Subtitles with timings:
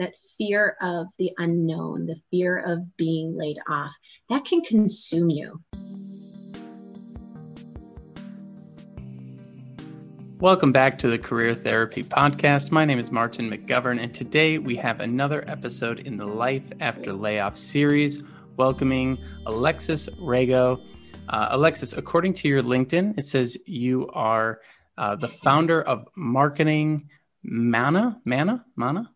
[0.00, 3.94] that fear of the unknown, the fear of being laid off,
[4.30, 5.60] that can consume you.
[10.38, 12.70] Welcome back to the Career Therapy Podcast.
[12.70, 17.12] My name is Martin McGovern, and today we have another episode in the Life After
[17.12, 18.22] Layoff series,
[18.56, 20.82] welcoming Alexis Rago.
[21.28, 24.62] Uh, Alexis, according to your LinkedIn, it says you are
[24.96, 27.06] uh, the founder of Marketing
[27.42, 29.10] Mana, Mana, Mana,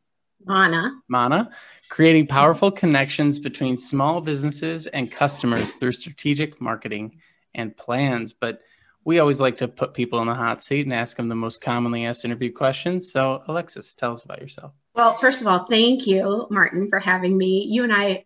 [0.44, 1.50] Mana, Mana,
[1.88, 7.20] creating powerful connections between small businesses and customers through strategic marketing
[7.54, 8.32] and plans.
[8.32, 8.60] But
[9.04, 11.60] we always like to put people in the hot seat and ask them the most
[11.60, 13.10] commonly asked interview questions.
[13.12, 14.72] So, Alexis, tell us about yourself.
[14.94, 17.66] Well, first of all, thank you, Martin, for having me.
[17.68, 18.24] You and I,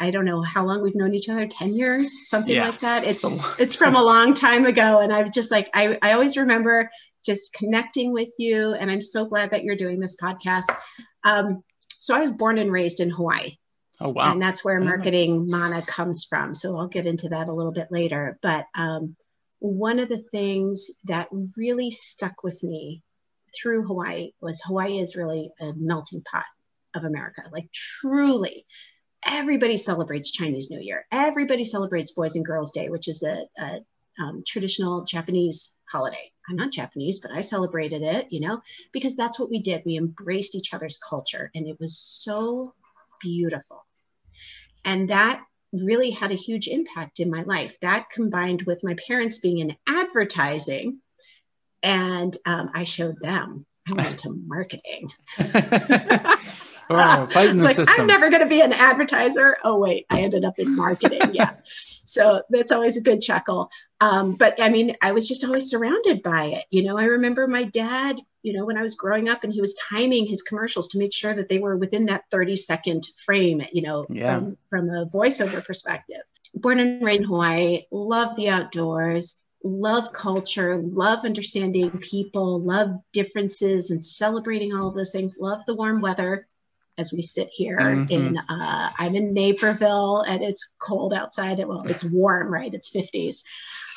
[0.00, 3.04] I don't know how long we've known each other 10 years, something yeah, like that.
[3.04, 3.24] It's
[3.58, 5.00] it's from a long time ago.
[5.00, 6.90] And I've just like I, I always remember
[7.24, 8.74] just connecting with you.
[8.74, 10.64] And I'm so glad that you're doing this podcast.
[11.24, 13.56] Um, so I was born and raised in Hawaii.
[14.00, 14.32] Oh wow.
[14.32, 16.54] And that's where marketing mana comes from.
[16.54, 18.38] So I'll get into that a little bit later.
[18.42, 19.16] But um,
[19.60, 23.02] one of the things that really stuck with me
[23.54, 26.44] through Hawaii was Hawaii is really a melting pot
[26.94, 27.42] of America.
[27.52, 28.66] Like truly,
[29.24, 31.06] everybody celebrates Chinese New Year.
[31.12, 33.80] Everybody celebrates Boys and Girls Day, which is a, a
[34.20, 36.32] um, traditional Japanese holiday.
[36.48, 38.60] I'm not Japanese, but I celebrated it, you know,
[38.92, 39.82] because that's what we did.
[39.84, 42.74] We embraced each other's culture, and it was so
[43.20, 43.84] beautiful.
[44.84, 47.78] And that really had a huge impact in my life.
[47.80, 50.98] That combined with my parents being in advertising,
[51.82, 53.66] and um, I showed them.
[53.88, 55.10] I went into marketing.
[56.96, 58.00] oh, fighting the like, system.
[58.00, 59.56] I'm never going to be an advertiser.
[59.64, 61.34] Oh wait, I ended up in marketing.
[61.34, 63.70] yeah, so that's always a good chuckle.
[64.00, 66.64] Um, but I mean, I was just always surrounded by it.
[66.70, 69.60] You know, I remember my dad you know, when I was growing up and he
[69.60, 73.62] was timing his commercials to make sure that they were within that 30 second frame,
[73.72, 74.38] you know, yeah.
[74.38, 76.22] from, from a voiceover perspective.
[76.54, 83.90] Born and raised in Hawaii, love the outdoors, love culture, love understanding people, love differences
[83.90, 86.44] and celebrating all of those things, love the warm weather
[86.98, 88.12] as we sit here mm-hmm.
[88.12, 93.42] in uh, i'm in naperville and it's cold outside well it's warm right it's 50s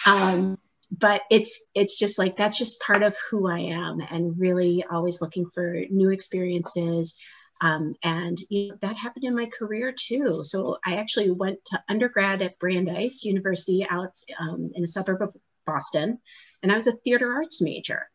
[0.05, 0.57] um,
[0.91, 5.21] but it's it's just like that's just part of who I am, and really always
[5.21, 7.17] looking for new experiences.
[7.61, 10.43] Um, and you know, that happened in my career too.
[10.43, 15.35] So I actually went to undergrad at Brandeis University out um, in a suburb of
[15.65, 16.19] Boston,
[16.61, 18.07] and I was a theater arts major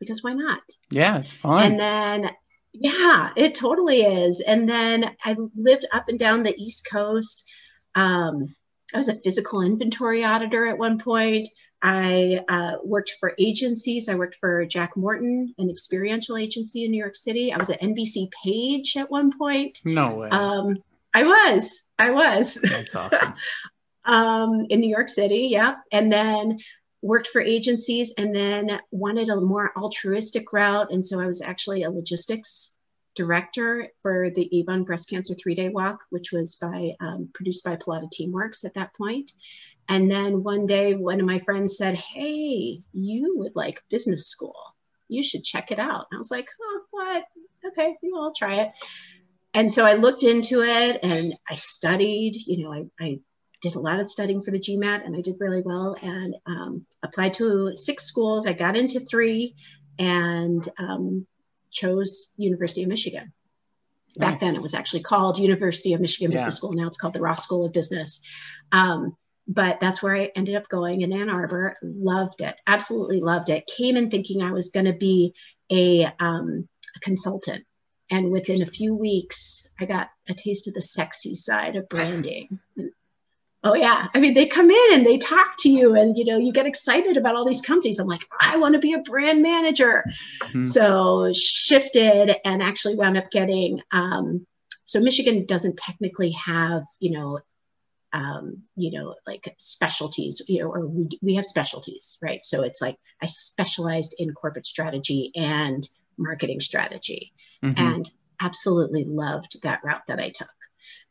[0.00, 0.62] because why not?
[0.90, 1.64] Yeah, it's fun.
[1.64, 2.30] And then
[2.74, 4.40] yeah, it totally is.
[4.40, 7.44] And then I lived up and down the East Coast.
[7.94, 8.54] Um,
[8.92, 11.48] I was a physical inventory auditor at one point.
[11.80, 14.08] I uh, worked for agencies.
[14.08, 17.52] I worked for Jack Morton, an experiential agency in New York City.
[17.52, 19.80] I was at NBC Page at one point.
[19.84, 20.28] No way.
[20.30, 20.82] Um,
[21.12, 21.90] I was.
[21.98, 22.54] I was.
[22.54, 23.34] That's awesome.
[24.04, 25.76] um, in New York City, yeah.
[25.92, 26.58] And then
[27.04, 30.90] worked for agencies and then wanted a more altruistic route.
[30.90, 32.76] And so I was actually a logistics
[33.14, 37.76] director for the Avon Breast Cancer Three Day Walk, which was by um, produced by
[37.76, 39.32] Pallotta Teamworks at that point.
[39.86, 44.56] And then one day, one of my friends said, "Hey, you would like business school.
[45.08, 47.24] You should check it out." And I was like, "Oh, what?
[47.66, 48.70] Okay, well, I'll try it."
[49.52, 52.36] And so I looked into it and I studied.
[52.46, 53.20] You know, I, I
[53.64, 56.86] did a lot of studying for the GMAT and I did really well and um,
[57.02, 58.46] applied to six schools.
[58.46, 59.56] I got into three
[59.98, 61.26] and um,
[61.70, 63.32] chose University of Michigan.
[64.16, 64.40] Back nice.
[64.40, 66.36] then, it was actually called University of Michigan yeah.
[66.36, 66.74] Business School.
[66.74, 68.20] Now it's called the Ross School of Business.
[68.70, 69.16] Um,
[69.48, 71.74] but that's where I ended up going in Ann Arbor.
[71.82, 73.66] Loved it, absolutely loved it.
[73.66, 75.34] Came in thinking I was going to be
[75.72, 77.64] a, um, a consultant.
[78.10, 82.60] And within a few weeks, I got a taste of the sexy side of branding.
[83.64, 84.08] Oh yeah.
[84.14, 86.66] I mean, they come in and they talk to you and you know, you get
[86.66, 87.98] excited about all these companies.
[87.98, 90.04] I'm like, I want to be a brand manager.
[90.40, 90.62] Mm-hmm.
[90.62, 94.46] So shifted and actually wound up getting um,
[94.84, 97.40] so Michigan doesn't technically have, you know,
[98.12, 102.40] um, you know, like specialties, you know, or we, we have specialties, right?
[102.44, 107.32] So it's like I specialized in corporate strategy and marketing strategy
[107.64, 107.82] mm-hmm.
[107.82, 108.08] and
[108.40, 110.48] absolutely loved that route that I took.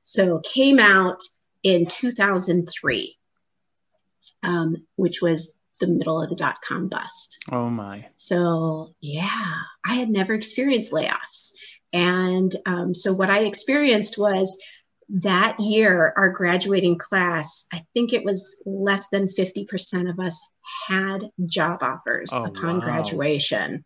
[0.03, 1.21] So came out
[1.63, 3.17] in 2003,
[4.43, 7.39] um, which was the middle of the dot com bust.
[7.51, 8.07] Oh my.
[8.15, 9.53] So, yeah,
[9.85, 11.51] I had never experienced layoffs.
[11.91, 14.57] And um, so, what I experienced was
[15.09, 20.41] that year, our graduating class, I think it was less than 50% of us
[20.87, 22.85] had job offers oh, upon wow.
[22.85, 23.85] graduation.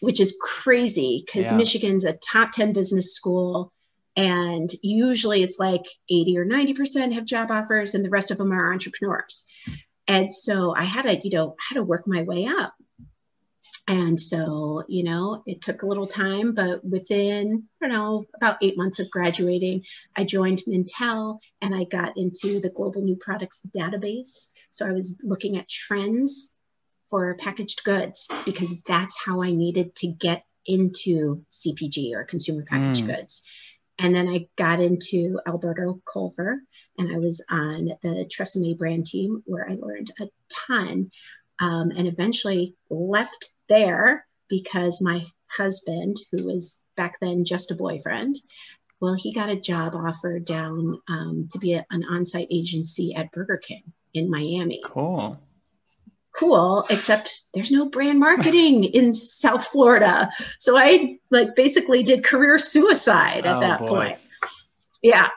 [0.00, 1.56] which is crazy because Yeah.
[1.56, 3.72] Michigan's a top 10 business school.
[4.16, 8.52] And usually it's like 80 or 90% have job offers and the rest of them
[8.52, 9.44] are entrepreneurs.
[10.06, 12.74] And so I had to, you know, had to work my way up.
[13.88, 18.58] And so, you know, it took a little time, but within, I don't know, about
[18.62, 19.82] eight months of graduating,
[20.16, 24.46] I joined Mintel and I got into the global new products database.
[24.70, 26.54] So I was looking at trends
[27.10, 33.04] for packaged goods because that's how I needed to get into CPG or consumer packaged
[33.04, 33.16] Mm.
[33.16, 33.42] goods.
[33.98, 36.60] And then I got into Alberto Culver
[36.98, 40.28] and I was on the TRESemmé brand team where I learned a
[40.66, 41.10] ton
[41.60, 48.36] um, and eventually left there because my husband, who was back then just a boyfriend,
[49.00, 53.14] well, he got a job offer down um, to be a- an on site agency
[53.14, 54.80] at Burger King in Miami.
[54.84, 55.38] Cool.
[56.38, 60.30] Cool, except there's no brand marketing in South Florida.
[60.58, 63.88] So I like basically did career suicide at Oh, that boy.
[63.88, 64.18] point.
[65.02, 65.28] Yeah.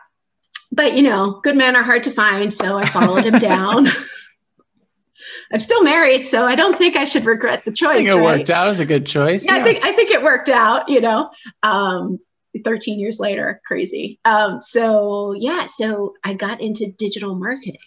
[0.72, 2.54] But you know, good men are hard to find.
[2.54, 3.88] So I followed him down.
[5.52, 8.06] I'm still married, so I don't think I should regret the I choice.
[8.06, 8.38] think it right?
[8.40, 9.46] worked out as a good choice.
[9.46, 11.30] yeah, I think I think it worked out, you know.
[11.64, 12.18] Um
[12.64, 14.18] 13 years later, crazy.
[14.24, 17.78] Um, so yeah, so I got into digital marketing.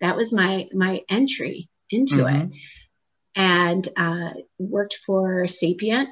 [0.00, 2.52] That was my my entry into it, Mhm.
[3.36, 6.08] and uh, worked for Sapient.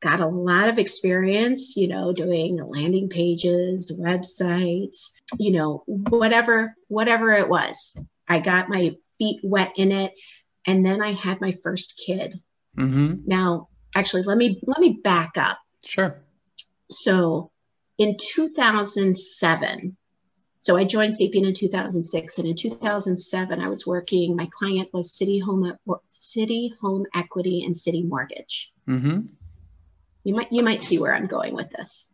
[0.00, 7.32] Got a lot of experience, you know, doing landing pages, websites, you know, whatever whatever
[7.32, 7.98] it was.
[8.28, 10.12] I got my feet wet in it,
[10.66, 12.40] and then I had my first kid.
[12.76, 13.22] Mm-hmm.
[13.26, 15.58] Now, actually, let me let me back up.
[15.84, 16.22] Sure.
[16.90, 17.50] So,
[17.98, 19.96] in 2007,
[20.66, 24.34] so I joined Sapient in 2006, and in 2007, I was working.
[24.34, 25.72] My client was Citi Home
[26.10, 28.72] Citi Home Equity and Citi Mortgage.
[28.84, 29.20] hmm
[30.24, 32.12] You might you might see where I'm going with this.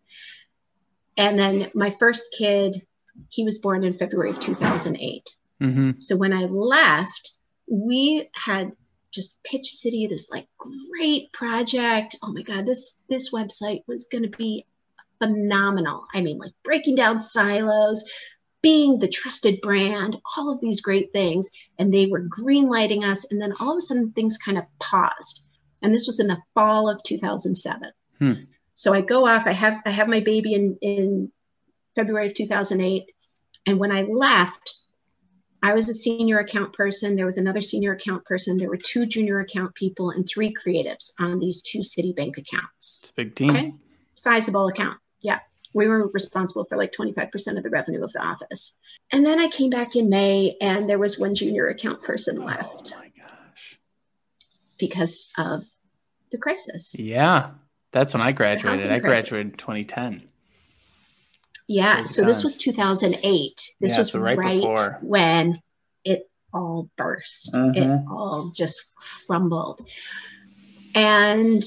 [1.17, 2.87] And then my first kid,
[3.31, 5.31] he was born in February of 2008.
[5.59, 7.33] hmm So when I left,
[7.67, 8.73] we had
[9.15, 12.17] just Pitch Citi, this like great project.
[12.23, 14.67] Oh my God, this this website was going to be
[15.23, 16.05] phenomenal.
[16.13, 18.05] I mean, like breaking down silos,
[18.63, 23.31] being the trusted brand, all of these great things, and they were greenlighting us.
[23.31, 25.49] And then all of a sudden, things kind of paused.
[25.83, 27.91] And this was in the fall of 2007.
[28.19, 28.33] Hmm.
[28.75, 29.47] So I go off.
[29.47, 31.33] I have I have my baby in in
[31.95, 33.05] February of 2008,
[33.67, 34.79] and when I left,
[35.63, 37.15] I was a senior account person.
[37.15, 38.57] There was another senior account person.
[38.57, 43.01] There were two junior account people and three creatives on these two Citibank accounts.
[43.03, 43.51] It's a big team.
[43.51, 43.75] Okay.
[44.15, 44.99] Sizable account.
[45.21, 45.39] Yeah.
[45.75, 48.77] We were responsible for like 25% of the revenue of the office.
[49.13, 52.93] And then I came back in May and there was one junior account person left
[52.95, 53.79] Oh my gosh.
[54.79, 55.65] because of
[56.31, 56.95] the crisis.
[56.99, 57.51] Yeah.
[57.93, 58.91] That's when I graduated.
[58.91, 60.23] I graduated in 2010.
[61.69, 62.03] Yeah.
[62.05, 63.61] So this was 2008.
[63.81, 64.99] This Yeah, was so right right, before.
[65.03, 65.61] when
[66.05, 67.49] it all burst.
[67.55, 68.11] It Mhm.
[68.11, 68.95] all just
[69.27, 69.87] crumbled.
[70.95, 71.63] And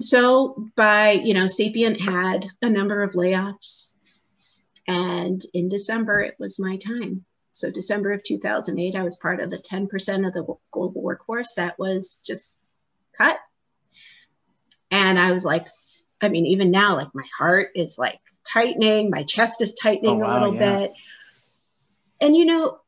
[0.00, 3.96] so by, you know, Sapient had a number of layoffs.
[4.86, 7.24] And in December, it was my time.
[7.52, 11.78] So December of 2008, I was part of the 10% of the global workforce that
[11.78, 12.52] was just
[13.16, 13.38] cut.
[14.90, 15.66] And I was like,
[16.20, 18.18] I mean, even now, like my heart is like
[18.52, 20.78] tightening, my chest is tightening Oh, a little yeah.
[20.78, 20.92] bit.
[22.20, 22.78] And you know,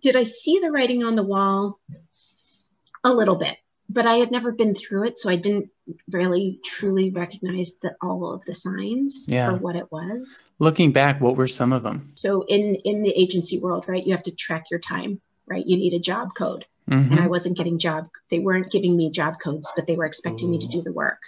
[0.00, 1.78] did I see the writing on the wall?
[3.04, 3.56] A little bit,
[3.88, 5.70] but I had never been through it, so I didn't
[6.10, 9.50] really truly recognize the, all of the signs Yeah.
[9.50, 10.44] for what it was.
[10.58, 12.12] Looking back, what were some of them?
[12.16, 15.64] So in in the agency world, right, you have to track your time, right?
[15.64, 17.10] You need a job code, Mhm.
[17.12, 18.08] and I wasn't getting job.
[18.30, 21.20] They weren't giving me job codes, but they were expecting me to do the work,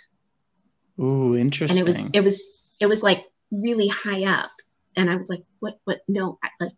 [1.00, 1.78] Ooh, interesting.
[1.78, 2.42] and it was it was
[2.80, 4.50] it was like really high up,
[4.96, 6.00] and I was like, what what?
[6.08, 6.72] No, I, like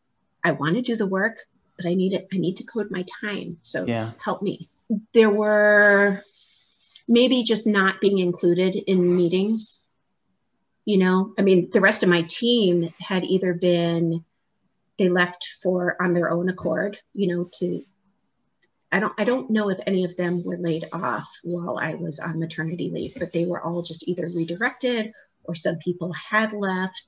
[0.45, 1.39] I want to do the work,
[1.77, 2.29] but I need it.
[2.33, 3.59] I need to code my time.
[3.63, 4.11] So yeah.
[4.23, 4.69] help me.
[5.15, 6.23] There were
[7.09, 9.87] maybe just not being included in meetings.
[10.85, 14.25] You know, I mean, the rest of my team had either been
[14.99, 17.83] they left for on their own accord, you know, to
[18.93, 22.19] I don't I don't know if any of them were laid off while I was
[22.19, 25.13] on maternity leave, but they were all just either redirected
[25.45, 27.03] or some people had left.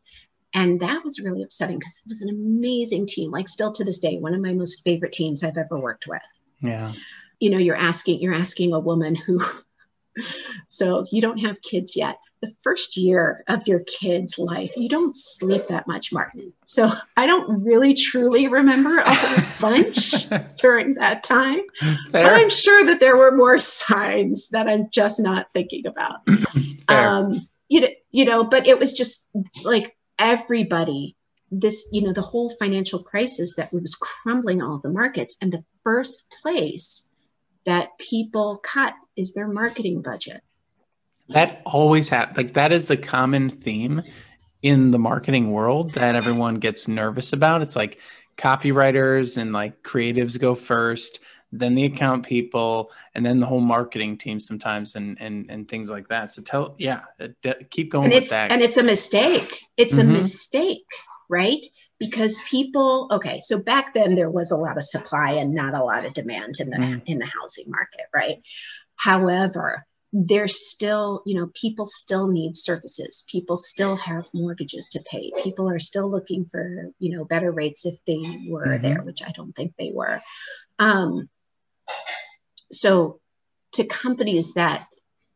[0.54, 3.30] And that was really upsetting because it was an amazing team.
[3.30, 6.20] Like still to this day, one of my most favorite teams I've ever worked with
[6.60, 6.92] Yeah.
[7.42, 9.44] You know you're asking you're asking a woman who
[10.68, 15.16] so you don't have kids yet the first year of your kid's life, you don't
[15.16, 16.52] sleep that much, Martin.
[16.66, 21.60] So I don't really truly remember a whole bunch during that time.
[21.78, 22.00] Fair.
[22.10, 26.26] But I'm sure that there were more signs that I'm just not thinking about.
[26.88, 29.28] um, you know, you know, but it was just
[29.62, 31.16] like everybody
[31.54, 35.62] this you know the whole financial crisis that was crumbling all the markets and the
[35.84, 37.06] first place
[37.64, 40.42] that people cut is their marketing budget
[41.28, 44.02] that always happens like that is the common theme
[44.62, 48.00] in the marketing world that everyone gets nervous about it's like
[48.36, 51.20] copywriters and like creatives go first
[51.54, 55.90] then the account people and then the whole marketing team sometimes and and and things
[55.90, 57.02] like that so tell yeah
[57.70, 58.50] keep going and it's that.
[58.50, 60.10] and it's a mistake it's mm-hmm.
[60.10, 60.86] a mistake
[61.32, 61.64] right?
[62.10, 65.84] Because people, okay, so back then there was a lot of supply and not a
[65.84, 67.02] lot of demand in the mm.
[67.06, 68.38] in the housing market, right?
[68.96, 73.24] However, there's still, you know, people still need services.
[73.28, 75.32] People still have mortgages to pay.
[75.42, 78.82] People are still looking for, you know, better rates if they were mm-hmm.
[78.82, 80.20] there, which I don't think they were.
[80.78, 81.30] Um,
[82.70, 83.20] so
[83.72, 84.86] to companies that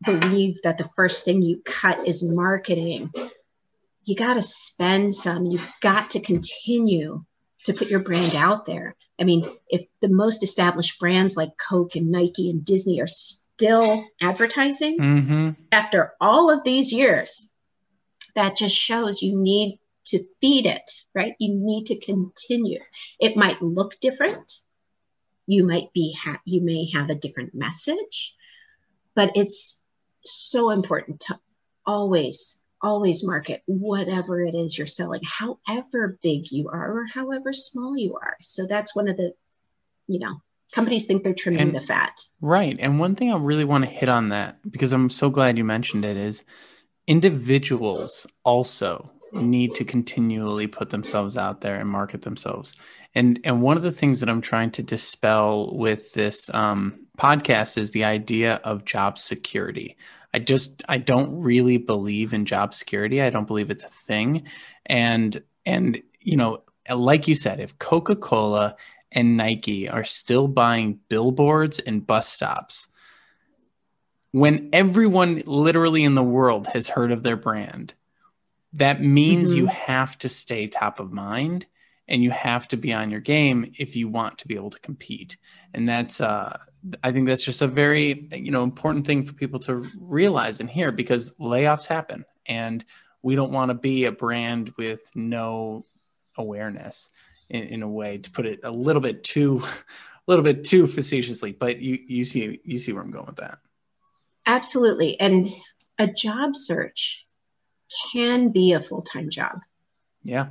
[0.04, 3.10] believe that the first thing you cut is marketing,
[4.06, 5.44] you got to spend some.
[5.46, 7.24] You've got to continue
[7.64, 8.94] to put your brand out there.
[9.20, 14.04] I mean, if the most established brands like Coke and Nike and Disney are still
[14.22, 15.50] advertising mm-hmm.
[15.72, 17.50] after all of these years,
[18.36, 21.34] that just shows you need to feed it, right?
[21.40, 22.80] You need to continue.
[23.18, 24.52] It might look different.
[25.48, 28.36] You might be ha- you may have a different message,
[29.16, 29.82] but it's
[30.24, 31.40] so important to
[31.84, 37.96] always always market whatever it is you're selling, however big you are or however small
[37.96, 38.36] you are.
[38.40, 39.32] So that's one of the,
[40.06, 40.36] you know,
[40.72, 42.20] companies think they're trimming and, the fat.
[42.40, 42.76] Right.
[42.78, 45.64] And one thing I really want to hit on that because I'm so glad you
[45.64, 46.44] mentioned it is
[47.06, 52.74] individuals also need to continually put themselves out there and market themselves.
[53.14, 57.78] And and one of the things that I'm trying to dispel with this um, podcast
[57.78, 59.96] is the idea of job security.
[60.36, 63.22] I just I don't really believe in job security.
[63.22, 64.42] I don't believe it's a thing.
[64.84, 66.62] And and you know,
[66.94, 68.76] like you said, if Coca-Cola
[69.10, 72.88] and Nike are still buying billboards and bus stops
[74.32, 77.94] when everyone literally in the world has heard of their brand,
[78.74, 79.60] that means mm-hmm.
[79.60, 81.64] you have to stay top of mind
[82.08, 84.80] and you have to be on your game if you want to be able to
[84.80, 85.38] compete.
[85.72, 86.58] And that's uh
[87.02, 90.70] I think that's just a very you know important thing for people to realize and
[90.70, 92.84] hear because layoffs happen and
[93.22, 95.84] we don't want to be a brand with no
[96.36, 97.10] awareness
[97.48, 100.86] in, in, a way to put it a little bit too a little bit too
[100.86, 103.58] facetiously but you you see you see where I'm going with that.
[104.44, 105.18] Absolutely.
[105.18, 105.48] And
[105.98, 107.26] a job search
[108.12, 109.58] can be a full-time job.
[110.22, 110.48] Yeah.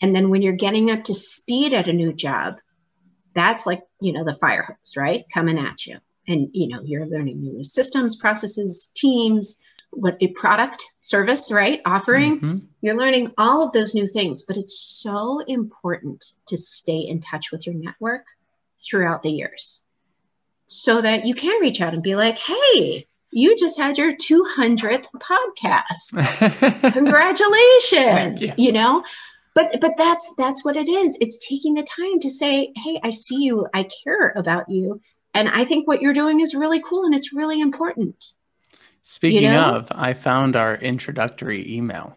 [0.00, 2.56] And then when you're getting up to speed at a new job
[3.34, 5.24] that's like you know the fire hose right?
[5.32, 5.98] Coming at you.
[6.28, 12.36] And you know you're learning new systems processes teams what a product service right offering.
[12.36, 12.58] Mm-hmm.
[12.80, 17.52] you're learning all of those new things but it's so important to stay in touch
[17.52, 18.24] with your network
[18.84, 19.84] throughout the years
[20.66, 23.06] so that you can reach out and be like hey
[23.36, 26.92] you just had your 200th podcast.
[26.92, 29.04] Congratulations you know
[29.54, 31.16] but but that's that's what it is.
[31.20, 33.66] It's taking the time to say hey i see you.
[33.72, 35.00] I care about you.
[35.32, 38.24] And i think what you're doing is really cool and it's really important.
[39.02, 39.76] Speaking you know?
[39.76, 42.16] of i found our introductory email.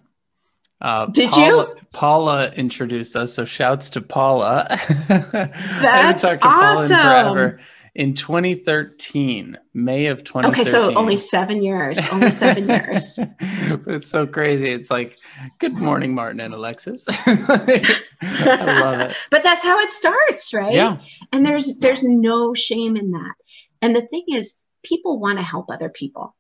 [0.79, 1.75] Uh, Did Paula, you?
[1.91, 4.67] Paula introduced us, so shouts to Paula.
[5.07, 7.57] That's awesome
[7.97, 10.51] in 2013, May of 2013.
[10.51, 11.99] Okay, so only seven years.
[12.13, 13.19] Only seven years.
[13.19, 14.69] it's so crazy.
[14.69, 15.17] It's like,
[15.57, 17.07] good morning, Martin and Alexis.
[17.09, 19.15] I love it.
[19.31, 20.75] But that's how it starts, right?
[20.75, 20.99] Yeah.
[21.33, 23.33] And there's there's no shame in that.
[23.81, 26.35] And the thing is, people want to help other people.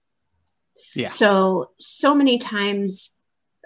[0.95, 1.07] Yeah.
[1.07, 3.19] So so many times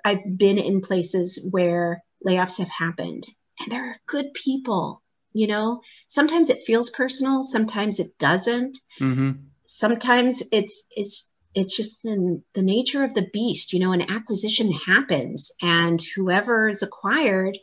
[0.06, 3.26] I've been in places where layoffs have happened,
[3.60, 5.01] and there are good people
[5.34, 5.82] you know?
[6.08, 8.78] Sometimes it feels personal sometimes it doesn't.
[9.00, 9.32] Mm-hmm.
[9.66, 14.72] sometimes it's it's it's just in the nature of the beast you know an acquisition
[14.72, 17.58] happens and whoever is acquired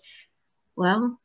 [0.77, 1.19] well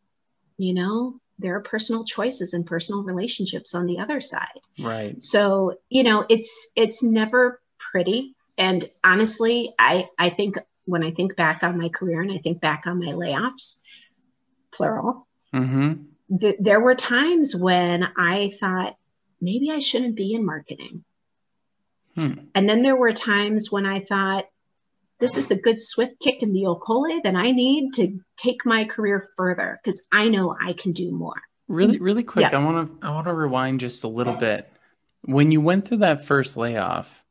[0.57, 4.59] you know there are personal choices and personal relationships on the other side.
[4.79, 5.21] Right.
[5.21, 8.35] So you know it's it's never pretty.
[8.57, 12.61] And honestly i i think when i think back on my career and i think
[12.61, 13.79] back on my layoffs
[14.71, 16.03] plural mm-hmm
[16.39, 18.95] th- there were times when I thought
[19.41, 21.03] maybe I shouldn't be in marketing.
[22.15, 22.33] Hmm.
[22.53, 24.45] And then there were times when I thought,
[25.19, 28.83] this is the good swift kick in the Okole that I need to take my
[28.83, 31.41] career further because I know I can do more.
[31.69, 32.57] Really, really quick, yeah.
[32.57, 34.69] I want to I want to rewind just a little bit.
[35.21, 37.23] When you went through that first layoff,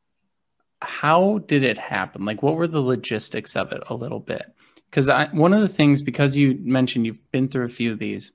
[0.80, 2.24] how did it happen?
[2.24, 4.42] Like, what were the logistics of it a little bit?
[4.90, 7.98] Because I one of the things because you mentioned you've been through a few of
[7.98, 8.32] these,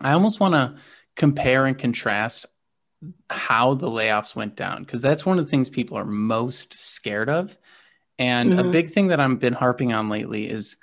[0.00, 0.76] I almost want to
[1.14, 2.46] compare and contrast
[3.30, 7.28] how the layoffs went down because that's one of the things people are most scared
[7.28, 7.56] of
[8.18, 8.68] and mm-hmm.
[8.68, 10.76] a big thing that I've been harping on lately is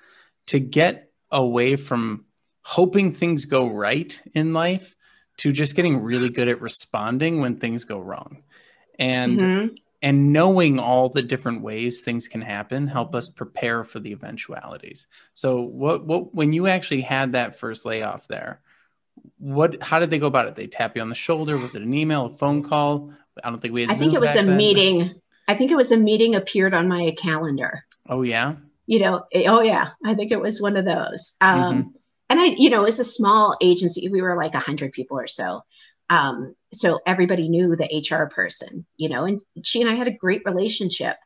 [0.48, 2.25] to get away from
[2.62, 4.96] hoping things go right in life
[5.38, 8.43] to just getting really good at responding when things go wrong.
[9.00, 9.75] And mm-hmm.
[10.03, 15.08] and knowing all the different ways things can happen help us prepare for the eventualities.
[15.34, 18.62] So what what when you actually had that first layoff there,
[19.38, 20.56] what how did they go about it?
[20.56, 21.58] They tap you on the shoulder?
[21.58, 23.12] Was it an email, a phone call?
[23.44, 24.58] I don't think we had I Zoom think it was a then.
[24.58, 25.15] meeting.
[25.48, 27.86] I think it was a meeting appeared on my calendar.
[28.08, 28.56] Oh yeah.
[28.86, 31.36] You know, eh, oh yeah, I think it was one of those.
[31.42, 31.89] Um, mm-hmm.
[32.30, 34.08] And I, you know, it was a small agency.
[34.10, 35.63] We were like a hundred people or so.
[36.10, 40.12] Um, so everybody knew the HR person, you know, and she and I had a
[40.12, 41.18] great relationship.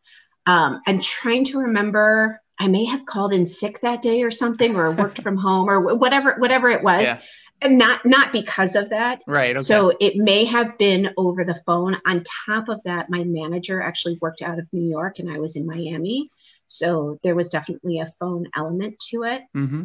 [0.45, 2.41] Um, I'm trying to remember.
[2.59, 5.95] I may have called in sick that day or something, or worked from home, or
[5.95, 7.03] whatever, whatever it was.
[7.03, 7.21] Yeah
[7.61, 9.23] and not not because of that.
[9.27, 9.63] Right okay.
[9.63, 11.97] so it may have been over the phone.
[12.05, 15.55] On top of that my manager actually worked out of new york and i was
[15.55, 16.29] in miami.
[16.67, 19.41] So there was definitely a phone element to it.
[19.55, 19.83] Mm-hmm.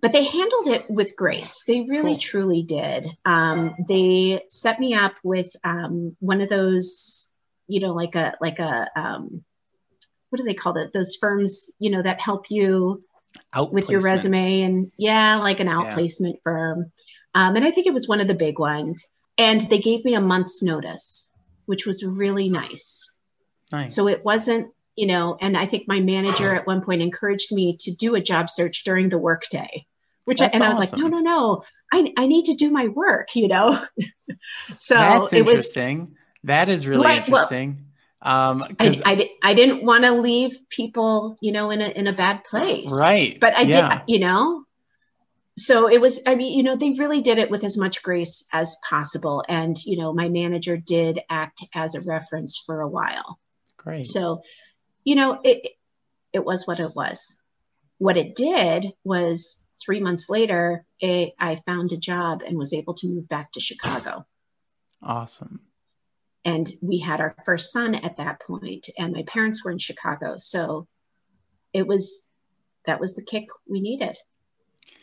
[0.00, 1.62] but they handled it with grace.
[1.64, 2.18] They really cool.
[2.18, 3.06] truly did.
[3.24, 7.30] Um, they set me up with um, one of those
[7.68, 9.44] you know like a like a um,
[10.30, 10.92] what do they call it?
[10.92, 13.02] Those firms you know that help you
[13.70, 16.40] with your resume and yeah, like an outplacement yeah.
[16.44, 16.92] firm.
[17.34, 19.06] Um, and I think it was one of the big ones.
[19.38, 21.30] And they gave me a month's notice,
[21.66, 23.12] which was really nice.
[23.70, 23.94] Nice.
[23.94, 27.76] So it wasn't, you know, and I think my manager at one point encouraged me
[27.80, 29.86] to do a job search during the workday,
[30.26, 30.62] which I, and awesome.
[30.62, 33.82] I was like, no, no, no, I, I need to do my work, you know?
[34.76, 36.16] so That's it was interesting.
[36.44, 37.68] That is really right, interesting.
[37.70, 37.91] Well,
[38.22, 42.12] um, I, I, I, didn't want to leave people, you know, in a, in a
[42.12, 42.92] bad place.
[42.92, 43.38] Right.
[43.40, 43.88] But I yeah.
[43.88, 44.64] did, you know,
[45.58, 48.46] so it was, I mean, you know, they really did it with as much grace
[48.52, 49.44] as possible.
[49.48, 53.40] And, you know, my manager did act as a reference for a while.
[53.76, 54.06] Great.
[54.06, 54.42] So,
[55.02, 55.72] you know, it,
[56.32, 57.36] it was what it was.
[57.98, 62.94] What it did was three months later, it, I found a job and was able
[62.94, 64.24] to move back to Chicago.
[65.02, 65.60] Awesome
[66.44, 70.36] and we had our first son at that point and my parents were in chicago.
[70.38, 70.86] So
[71.72, 72.26] it was
[72.86, 74.16] that was the kick we needed.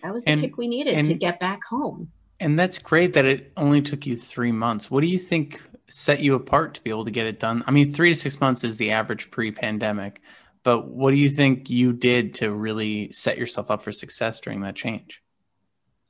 [0.03, 2.11] That was the and, kick we needed and, to get back home.
[2.39, 4.91] and that's great that it only took you three months.
[4.91, 7.63] What do you think set you apart to be able to get it done?
[7.67, 10.21] I mean three to six months is the average pre-pandemic
[10.63, 14.61] but what do you think you did to really set yourself up for success during
[14.61, 15.21] that change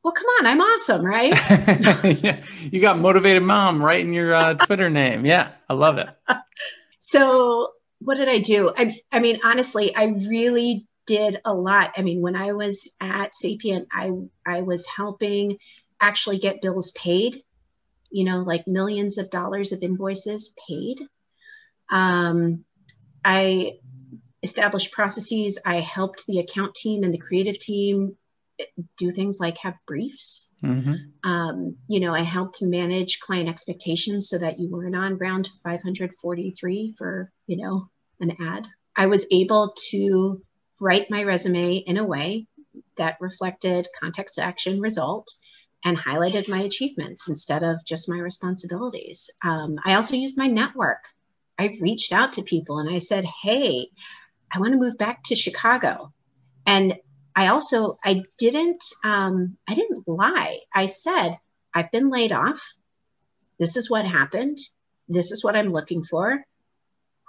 [0.04, 1.34] well, come on, I'm awesome, right?
[2.24, 5.26] yeah, you got motivated mom right in your uh, Twitter name.
[5.26, 6.10] Yeah, I love it.
[7.00, 8.72] so, what did I do?
[8.76, 11.92] I, I mean, honestly, I really did a lot.
[11.98, 14.12] I mean, when I was at Sapient, I
[14.46, 15.58] I was helping
[16.00, 17.44] actually get bills paid.
[18.10, 21.02] You know, like millions of dollars of invoices paid.
[21.92, 22.64] Um,
[23.26, 23.74] I
[24.42, 25.60] established processes.
[25.66, 28.16] I helped the account team and the creative team
[28.98, 30.50] do things like have briefs.
[30.64, 31.30] Mm-hmm.
[31.30, 36.96] Um, you know, I helped manage client expectations so that you weren't on round 543
[36.98, 38.68] for, you know, an ad.
[38.96, 40.42] I was able to
[40.80, 42.48] write my resume in a way
[42.98, 45.30] that reflected context action result
[45.86, 49.30] and highlighted my achievements instead of just my responsibilities.
[49.44, 51.06] Um, I also used my network.
[51.58, 53.88] I reached out to people and I said, Hey,
[54.54, 56.14] I want to move back to Chicago.
[56.66, 56.96] And
[57.40, 60.60] I also I didn't um, I didn't lie.
[60.76, 61.38] I said
[61.74, 62.62] I've been laid off.
[63.58, 64.58] This is what happened.
[65.08, 66.44] This is what I'm looking for.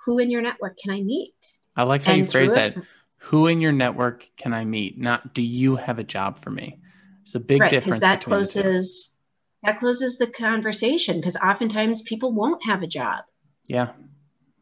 [0.04, 1.36] Who in your network can I meet?
[1.76, 2.76] I like how and you phrase that.
[3.18, 4.98] Who in your network can I meet?
[4.98, 6.80] Not do you have a job for me?
[7.22, 8.00] It's a big right, difference.
[8.00, 9.16] That closes
[9.62, 13.22] that closes the conversation because oftentimes people won't have a job.
[13.66, 13.92] Yeah,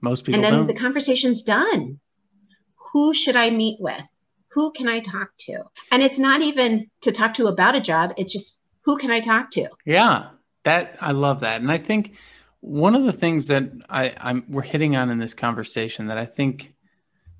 [0.03, 0.35] most people.
[0.37, 0.67] And then don't.
[0.67, 2.01] the conversation's done.
[2.93, 4.05] Who should I meet with?
[4.51, 5.65] Who can I talk to?
[5.91, 9.21] And it's not even to talk to about a job, it's just who can I
[9.21, 9.69] talk to?
[9.85, 10.31] Yeah,
[10.65, 11.61] that I love that.
[11.61, 12.15] And I think
[12.61, 16.25] one of the things that I, I'm we're hitting on in this conversation that I
[16.25, 16.75] think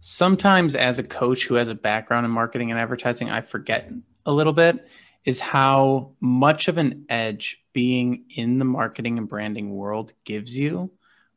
[0.01, 3.91] sometimes as a coach who has a background in marketing and advertising, I forget
[4.27, 4.87] a little bit
[5.25, 10.91] is how much of an edge being in the marketing and branding world gives you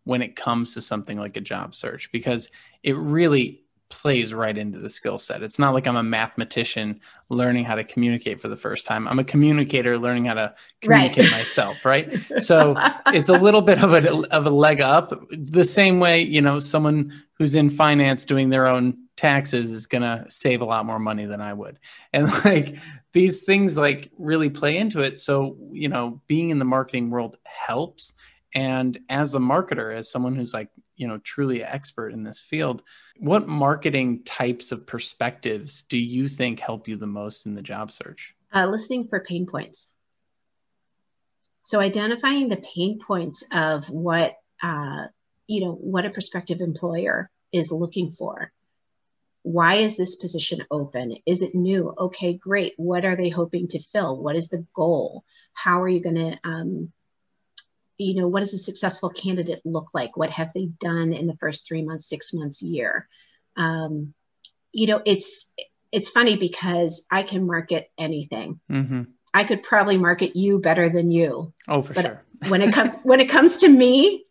[0.04, 2.50] when it comes to something like a job search because
[2.84, 5.44] it really plays right into the skill set.
[5.44, 7.00] It's not like I'm a mathematician
[7.30, 9.08] learning how to communicate for the first time.
[9.08, 11.40] I'm a communicator learning how to communicate right.
[11.40, 12.12] myself, right?
[12.40, 12.76] So
[13.08, 15.14] it's a little bit of a of a leg up.
[15.30, 20.02] The same way, you know, someone who's in finance doing their own taxes is going
[20.02, 21.78] to save a lot more money than I would.
[22.14, 22.78] And like
[23.14, 25.20] these things like really play into it.
[25.20, 28.14] So, you know, being in the marketing world helps
[28.54, 30.70] and as a marketer, as someone who's like,
[31.02, 32.84] you know, truly expert in this field,
[33.18, 37.92] what marketing types of perspectives do you think help you the most in the job
[37.92, 38.36] search?
[38.54, 39.96] Uh, listening for pain points.
[41.64, 45.06] So identifying the pain points of what, uh,
[45.48, 48.52] you know, what a prospective employer is looking for.
[49.42, 51.16] Why is this position open?
[51.26, 51.96] Is it new?
[51.98, 52.74] Okay, great.
[52.78, 54.22] What are they hoping to fill?
[54.22, 55.24] What is the goal?
[55.54, 56.92] How are you going to um,
[58.02, 60.18] you know, what does a successful candidate look like?
[60.18, 63.08] What have they done in the first three months, six months, year?
[63.56, 64.14] Um,
[64.72, 65.54] you know, it's
[65.92, 68.60] it's funny because I can market anything.
[68.70, 69.04] Mm-hmm.
[69.34, 71.54] I could probably market you better than you.
[71.68, 72.24] Oh, for sure.
[72.48, 74.26] when it comes when it comes to me,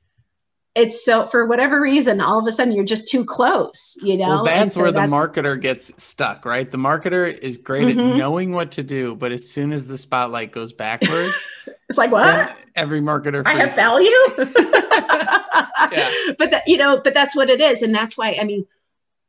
[0.75, 4.29] it's so for whatever reason, all of a sudden you're just too close, you know.
[4.29, 6.71] Well, that's so where that's, the marketer gets stuck, right?
[6.71, 8.11] The marketer is great mm-hmm.
[8.13, 11.47] at knowing what to do, but as soon as the spotlight goes backwards,
[11.89, 12.57] it's like what?
[12.77, 13.43] Every marketer.
[13.47, 14.11] I have value.
[14.39, 16.11] yeah.
[16.39, 18.65] But that, you know, but that's what it is, and that's why I mean,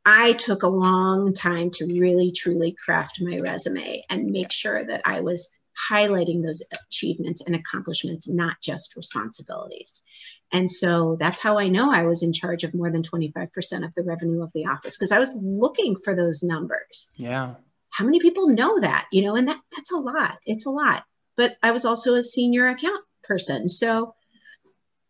[0.04, 5.02] I took a long time to really truly craft my resume and make sure that
[5.04, 5.48] I was
[5.90, 10.02] highlighting those achievements and accomplishments, not just responsibilities.
[10.52, 13.94] And so that's how I know I was in charge of more than 25% of
[13.94, 17.10] the revenue of the office because I was looking for those numbers.
[17.16, 17.54] Yeah.
[17.90, 19.06] How many people know that?
[19.12, 20.38] You know, and that that's a lot.
[20.44, 21.04] It's a lot.
[21.36, 23.68] But I was also a senior account person.
[23.68, 24.14] So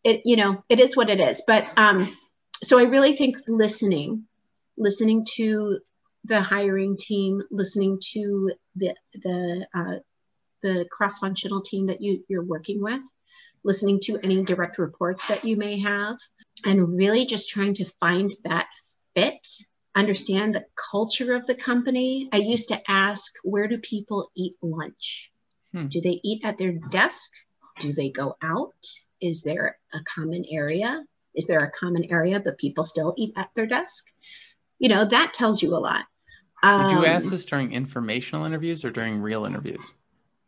[0.04, 1.42] it, you know, it is what it is.
[1.46, 2.16] But um,
[2.62, 4.24] so I really think listening,
[4.76, 5.80] listening to
[6.24, 9.98] the hiring team, listening to the the uh,
[10.62, 13.02] the cross-functional team that you, you're working with,
[13.64, 16.16] listening to any direct reports that you may have,
[16.64, 18.66] and really just trying to find that
[19.14, 19.46] fit,
[19.94, 22.28] understand the culture of the company.
[22.32, 25.30] I used to ask, where do people eat lunch?
[25.72, 25.86] Hmm.
[25.86, 27.30] Do they eat at their desk?
[27.80, 28.74] Do they go out?
[29.20, 31.04] Is there a common area?
[31.34, 34.04] Is there a common area, but people still eat at their desk?
[34.78, 36.04] You know, that tells you a lot.
[36.62, 39.94] Did you ask um, this during informational interviews or during real interviews?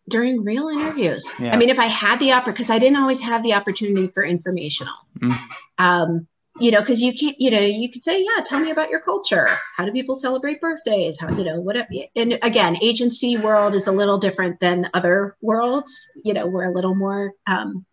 [0.08, 1.34] During real interviews.
[1.40, 1.54] Yeah.
[1.54, 4.22] I mean, if I had the opportunity, because I didn't always have the opportunity for
[4.22, 4.94] informational.
[5.18, 5.38] Mm.
[5.78, 6.26] Um,
[6.60, 9.00] you know, because you can't, you know, you could say, yeah, tell me about your
[9.00, 9.48] culture.
[9.76, 11.18] How do people celebrate birthdays?
[11.18, 11.76] How, you know, what,
[12.14, 16.06] and again, agency world is a little different than other worlds.
[16.22, 17.84] You know, we're a little more, um,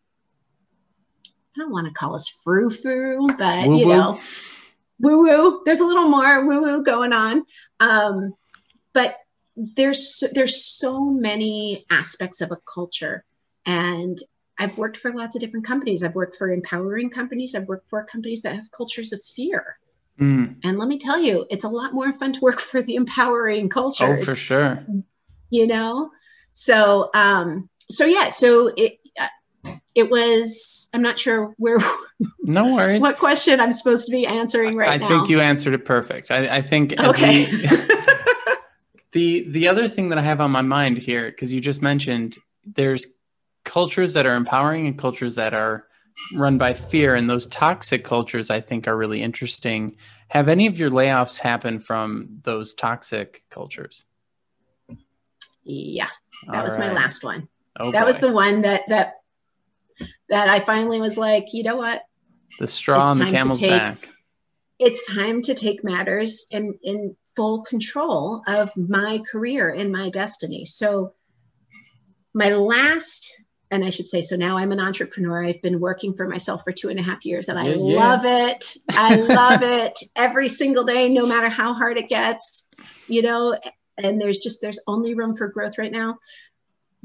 [1.27, 3.79] I don't want to call us frou frou, but, woo-woo.
[3.79, 4.19] you know,
[4.99, 5.61] woo woo.
[5.65, 7.43] There's a little more woo woo going on.
[7.79, 8.35] Um,
[8.93, 9.15] but
[9.55, 13.23] there's there's so many aspects of a culture
[13.65, 14.17] and
[14.61, 16.03] I've worked for lots of different companies.
[16.03, 17.55] I've worked for empowering companies.
[17.55, 19.79] I've worked for companies that have cultures of fear.
[20.19, 20.57] Mm.
[20.63, 23.69] And let me tell you, it's a lot more fun to work for the empowering
[23.69, 24.19] cultures.
[24.21, 24.85] Oh, for sure.
[25.49, 26.11] You know,
[26.53, 30.89] so um, so yeah, so it uh, it was.
[30.93, 31.79] I'm not sure where.
[32.43, 33.01] No worries.
[33.01, 35.05] what question I'm supposed to be answering right I now?
[35.05, 36.29] I think you answered it perfect.
[36.29, 36.93] I, I think.
[37.01, 37.47] okay.
[37.49, 37.67] We,
[39.13, 42.37] The the other thing that I have on my mind here, because you just mentioned
[42.65, 43.07] there's
[43.65, 45.87] cultures that are empowering and cultures that are
[46.33, 49.97] run by fear, and those toxic cultures I think are really interesting.
[50.29, 54.05] Have any of your layoffs happened from those toxic cultures?
[55.63, 56.07] Yeah,
[56.47, 56.87] that All was right.
[56.87, 57.47] my last one.
[57.79, 58.07] Oh, that boy.
[58.07, 59.15] was the one that that
[60.29, 62.03] that I finally was like, you know what?
[62.59, 64.09] The straw on the camel's back.
[64.83, 70.65] It's time to take matters in in full control of my career and my destiny.
[70.65, 71.13] So,
[72.33, 73.29] my last,
[73.69, 75.45] and I should say, so now I'm an entrepreneur.
[75.45, 77.99] I've been working for myself for two and a half years and I yeah, yeah.
[77.99, 78.77] love it.
[78.89, 82.67] I love it every single day, no matter how hard it gets,
[83.07, 83.57] you know,
[83.97, 86.17] and there's just, there's only room for growth right now.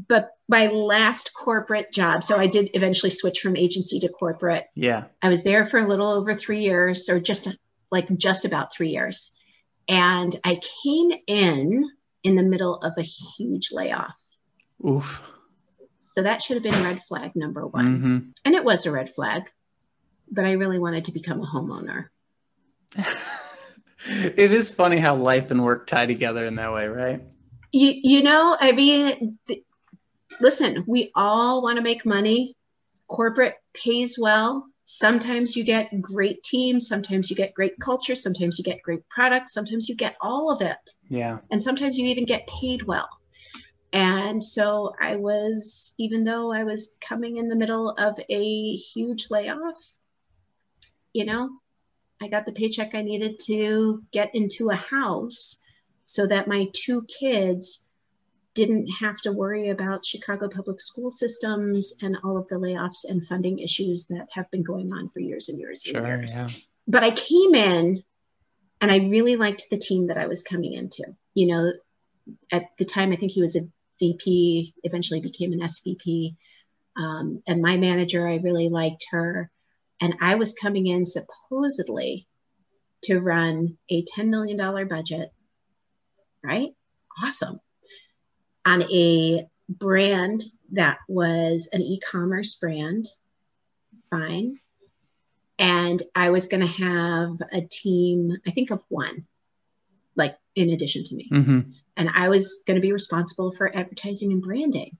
[0.08, 4.66] But my last corporate job, so I did eventually switch from agency to corporate.
[4.74, 5.04] Yeah.
[5.22, 7.48] I was there for a little over three years or just
[7.90, 9.36] like just about three years
[9.88, 11.90] and I came in
[12.22, 14.16] in the middle of a huge layoff.
[14.86, 15.22] Oof.
[16.04, 17.86] So that should have been red flag number one.
[17.86, 18.18] Mm-hmm.
[18.44, 19.44] And it was a red flag,
[20.30, 22.06] but I really wanted to become a homeowner.
[24.06, 27.22] it is funny how life and work tie together in that way, right?
[27.72, 29.62] You, you know, I mean, th-
[30.40, 32.56] listen, we all want to make money.
[33.08, 34.66] Corporate pays well.
[34.88, 39.52] Sometimes you get great teams, sometimes you get great culture, sometimes you get great products,
[39.52, 40.78] sometimes you get all of it.
[41.08, 41.38] Yeah.
[41.50, 43.08] And sometimes you even get paid well.
[43.92, 49.28] And so I was, even though I was coming in the middle of a huge
[49.28, 49.96] layoff,
[51.12, 51.50] you know,
[52.22, 55.64] I got the paycheck I needed to get into a house
[56.04, 57.84] so that my two kids
[58.56, 63.24] didn't have to worry about Chicago public school systems and all of the layoffs and
[63.24, 66.34] funding issues that have been going on for years and years sure, and years.
[66.34, 66.48] Yeah.
[66.88, 68.02] But I came in
[68.80, 71.04] and I really liked the team that I was coming into.
[71.34, 71.72] You know,
[72.50, 73.60] at the time, I think he was a
[74.00, 76.36] VP, eventually became an SVP.
[76.96, 79.50] Um, and my manager, I really liked her.
[80.00, 82.26] And I was coming in supposedly
[83.04, 85.30] to run a $10 million budget,
[86.42, 86.70] right?
[87.22, 87.60] Awesome
[88.66, 93.06] on a brand that was an e-commerce brand
[94.10, 94.58] fine.
[95.58, 99.26] And i was going to have a team i think of one
[100.14, 101.28] like in addition to me.
[101.32, 101.60] Mm-hmm.
[101.96, 104.98] and i was going to be responsible for advertising and branding.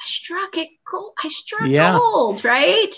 [0.00, 1.98] I struck it gold i struck yeah.
[1.98, 2.94] gold right?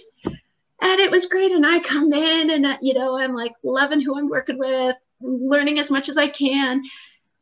[0.81, 1.51] And it was great.
[1.51, 4.97] And i come in and uh, you know i'm like loving who i'm working with
[5.21, 6.83] learning as much as i can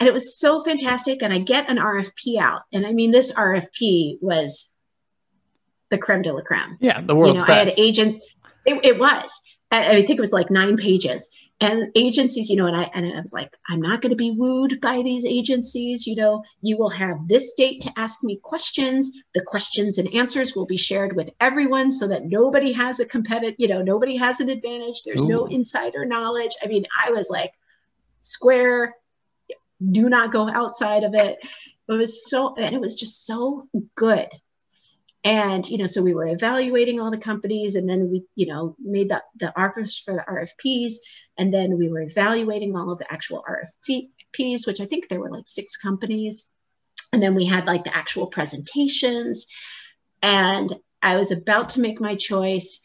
[0.01, 1.23] and it was so fantastic.
[1.23, 2.63] And I get an RFP out.
[2.73, 4.75] And I mean, this RFP was
[5.91, 6.79] the creme de la creme.
[6.81, 7.51] Yeah, the world's you know, best.
[7.51, 8.23] I had agent,
[8.67, 9.41] it, it was.
[9.71, 11.31] I, I think it was like nine pages
[11.63, 14.33] and agencies you know and i and i was like i'm not going to be
[14.33, 19.13] wooed by these agencies you know you will have this date to ask me questions
[19.35, 23.55] the questions and answers will be shared with everyone so that nobody has a competitive
[23.59, 25.29] you know nobody has an advantage there's Ooh.
[25.29, 27.53] no insider knowledge i mean i was like
[28.21, 28.93] square
[29.91, 31.39] do not go outside of it.
[31.89, 34.29] It was so, and it was just so good.
[35.25, 38.75] And, you know, so we were evaluating all the companies and then we, you know,
[38.81, 40.95] made the, the offers for the RFPs.
[41.39, 45.31] And then we were evaluating all of the actual RFPs, which I think there were
[45.31, 46.49] like six companies.
[47.13, 49.47] And then we had like the actual presentations.
[50.23, 52.81] And I was about to make my choice.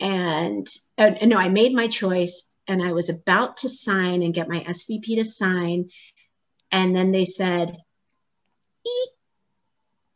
[0.00, 4.48] And uh, no, I made my choice and I was about to sign and get
[4.48, 5.90] my SVP to sign.
[6.72, 7.76] And then they said,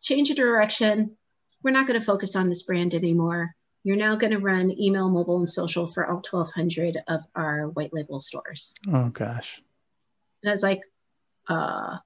[0.03, 1.17] change your direction.
[1.63, 3.55] We're not going to focus on this brand anymore.
[3.85, 7.93] You're now going to run email, mobile, and social for all 1,200 of our white
[7.93, 8.75] label stores.
[8.93, 9.63] Oh, gosh.
[10.43, 10.81] And I was like,
[11.49, 11.99] uh,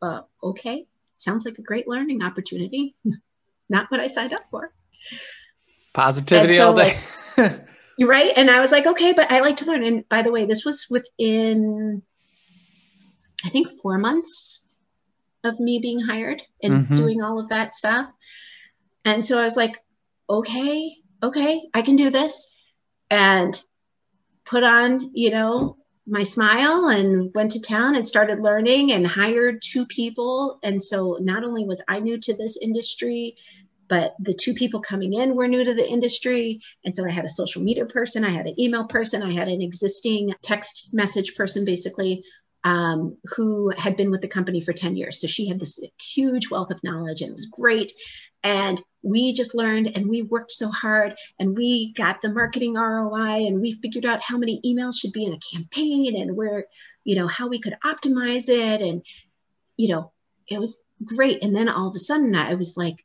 [0.00, 2.94] uh, okay, sounds like a great learning opportunity.
[3.68, 4.72] not what I signed up for.
[5.92, 6.96] Positivity so, all day.
[7.36, 7.66] like,
[7.98, 8.32] you're right.
[8.36, 9.82] And I was like, okay, but I like to learn.
[9.82, 12.02] And by the way, this was within
[13.44, 14.66] I think four months
[15.44, 16.94] of me being hired and mm-hmm.
[16.94, 18.12] doing all of that stuff.
[19.04, 19.78] And so I was like,
[20.30, 22.56] okay, okay, I can do this.
[23.10, 23.60] And
[24.44, 25.76] put on, you know,
[26.06, 30.58] my smile and went to town and started learning and hired two people.
[30.62, 33.36] And so not only was I new to this industry,
[33.88, 36.60] but the two people coming in were new to the industry.
[36.84, 39.48] And so I had a social media person, I had an email person, I had
[39.48, 42.24] an existing text message person basically
[42.64, 45.20] um, who had been with the company for 10 years.
[45.20, 47.92] So she had this huge wealth of knowledge and it was great.
[48.44, 53.46] And we just learned and we worked so hard and we got the marketing ROI
[53.46, 56.66] and we figured out how many emails should be in a campaign and where,
[57.04, 58.80] you know, how we could optimize it.
[58.80, 59.02] And,
[59.76, 60.12] you know,
[60.48, 61.42] it was great.
[61.42, 63.04] And then all of a sudden I was like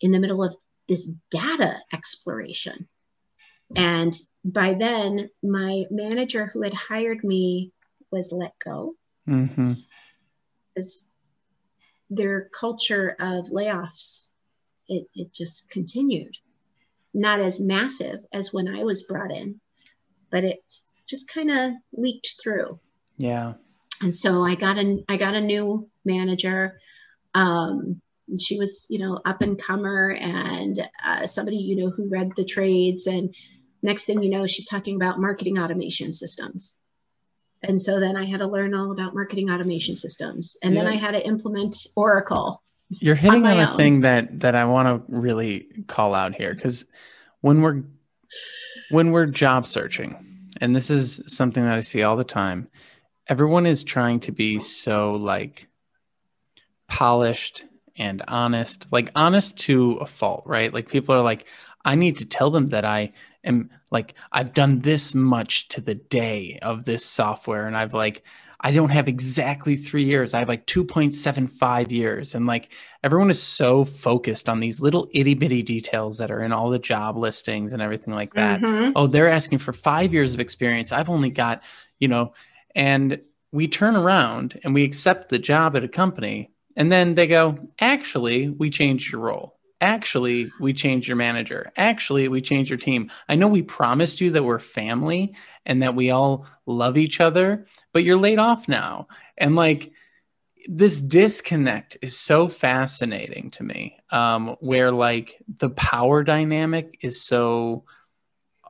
[0.00, 0.54] in the middle of
[0.88, 2.88] this data exploration.
[3.76, 7.72] And by then, my manager who had hired me
[8.10, 8.94] was let go.
[9.28, 9.74] Mm-hmm.
[10.74, 11.08] Because
[12.08, 14.30] their culture of layoffs,
[14.88, 16.36] it, it just continued.
[17.12, 19.60] Not as massive as when I was brought in,
[20.30, 20.58] but it
[21.08, 22.78] just kind of leaked through.
[23.16, 23.54] Yeah.
[24.00, 26.78] And so I got a I got a new manager.
[27.34, 28.00] Um,
[28.38, 32.44] she was, you know, up and comer and uh, somebody, you know, who read the
[32.44, 33.06] trades.
[33.06, 33.34] And
[33.82, 36.80] next thing you know, she's talking about marketing automation systems.
[37.62, 40.56] And so then I had to learn all about marketing automation systems.
[40.62, 40.82] And yeah.
[40.82, 42.62] then I had to implement Oracle.
[42.88, 43.76] You're hitting on, on a own.
[43.76, 46.86] thing that that I want to really call out here because
[47.40, 47.82] when we're
[48.90, 52.68] when we're job searching, and this is something that I see all the time,
[53.28, 55.68] everyone is trying to be so like
[56.88, 57.64] polished
[57.96, 60.72] and honest, like honest to a fault, right?
[60.72, 61.46] Like people are like,
[61.84, 63.12] I need to tell them that I
[63.44, 68.24] am like I've done this much to the day of this software and I've like
[68.62, 70.34] I don't have exactly three years.
[70.34, 72.34] I have like 2.75 years.
[72.34, 72.72] And like
[73.02, 76.78] everyone is so focused on these little itty bitty details that are in all the
[76.78, 78.60] job listings and everything like that.
[78.60, 78.92] Mm-hmm.
[78.96, 80.92] Oh, they're asking for five years of experience.
[80.92, 81.62] I've only got,
[81.98, 82.34] you know,
[82.74, 86.50] and we turn around and we accept the job at a company.
[86.76, 91.72] And then they go, actually, we changed your role actually we changed your manager.
[91.76, 93.10] Actually we changed your team.
[93.28, 97.66] I know we promised you that we're family and that we all love each other
[97.92, 99.08] but you're laid off now.
[99.38, 99.92] And like
[100.66, 107.84] this disconnect is so fascinating to me um, where like the power dynamic is so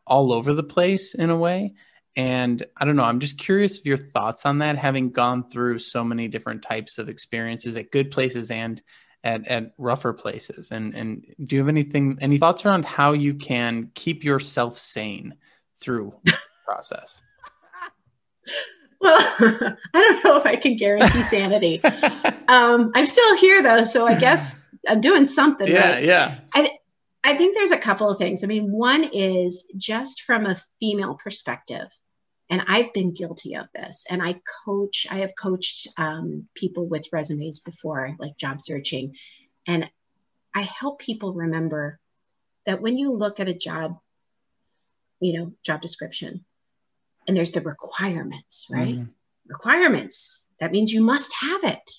[0.07, 1.75] all over the place in a way.
[2.17, 5.79] And i don't know i'm just curious of your thoughts on that having gone through
[5.79, 8.83] so many different types of experiences at good places and
[9.25, 10.71] at, at rougher places.
[10.71, 15.35] And and do you have anything any thoughts around how you can keep yourself sane
[15.81, 17.23] through the process?
[19.03, 21.81] Well i don't know if i can guarantee sanity.
[22.49, 26.05] Um, i'm still here though so i guess i'm doing something yeah right.
[26.05, 26.41] yeah.
[26.55, 26.71] I,
[27.25, 28.45] I think there's a couple of things.
[28.45, 31.87] I mean one is just from a female perspective
[32.51, 34.05] and I've been guilty of this.
[34.11, 39.15] And I coach, I have coached um, people with resumes before, like job searching.
[39.69, 39.89] And
[40.53, 42.01] I help people remember
[42.67, 43.93] that when you look at a job,
[45.21, 46.45] you know, job description,
[47.29, 48.97] and there's the requirements, right?
[48.97, 49.11] Mm-hmm.
[49.47, 50.45] Requirements.
[50.59, 51.91] That means you must have it.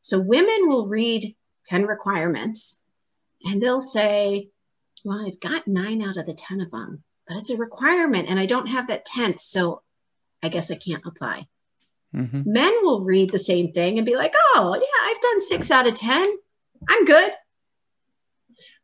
[0.00, 1.36] So women will read
[1.66, 2.80] 10 requirements
[3.44, 4.48] and they'll say,
[5.04, 8.40] well, I've got nine out of the 10 of them, but it's a requirement and
[8.40, 9.40] I don't have that 10th.
[9.40, 9.82] So
[10.42, 11.46] I guess I can't apply.
[12.14, 12.42] Mm-hmm.
[12.44, 15.86] Men will read the same thing and be like, oh, yeah, I've done six out
[15.86, 16.26] of 10.
[16.88, 17.32] I'm good.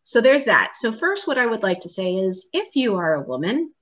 [0.03, 0.75] So there's that.
[0.75, 3.73] So, first, what I would like to say is if you are a woman,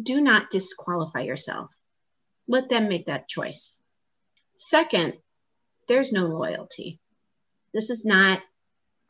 [0.00, 1.76] do not disqualify yourself.
[2.48, 3.78] Let them make that choice.
[4.56, 5.14] Second,
[5.88, 7.00] there's no loyalty.
[7.74, 8.40] This is not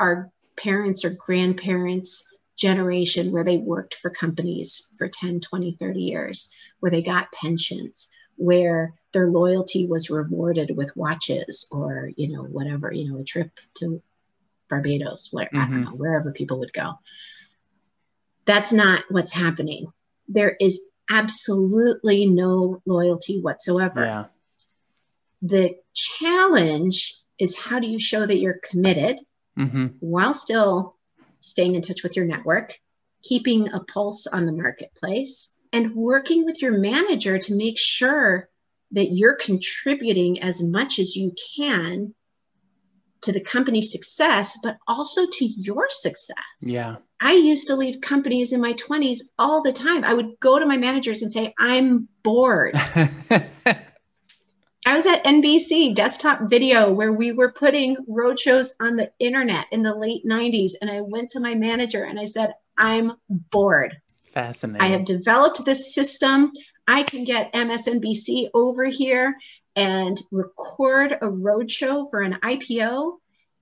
[0.01, 6.55] our parents or grandparents' generation where they worked for companies for 10, 20, 30 years
[6.81, 12.93] where they got pensions, where their loyalty was rewarded with watches or, you know, whatever,
[12.93, 14.03] you know, a trip to
[14.69, 15.59] Barbados, where, mm-hmm.
[15.59, 16.95] I don't know, wherever people would go.
[18.45, 19.87] That's not what's happening.
[20.29, 24.05] There is absolutely no loyalty whatsoever.
[24.05, 24.25] Yeah.
[25.43, 29.19] The challenge is how do you show that you're committed
[29.59, 29.87] mm-hmm.
[30.01, 30.97] while still
[31.43, 32.79] staying in touch with your network,
[33.23, 38.49] keeping a pulse on the marketplace, and working with your manager to make sure
[38.93, 42.15] that you're contributing as much as you can
[43.23, 46.37] to the company's success, but also to your success.
[46.61, 46.97] Yeah.
[47.21, 50.05] I used to leave companies in my 20s all the time.
[50.05, 52.75] I would go to my managers and say, I'm bored.
[55.03, 59.97] Was at NBC desktop video where we were putting roadshows on the internet in the
[59.97, 60.75] late 90s.
[60.81, 64.01] And I went to my manager and I said, I'm bored.
[64.27, 64.81] Fascinating.
[64.81, 66.53] I have developed this system.
[66.87, 69.37] I can get MSNBC over here
[69.75, 73.15] and record a roadshow for an IPO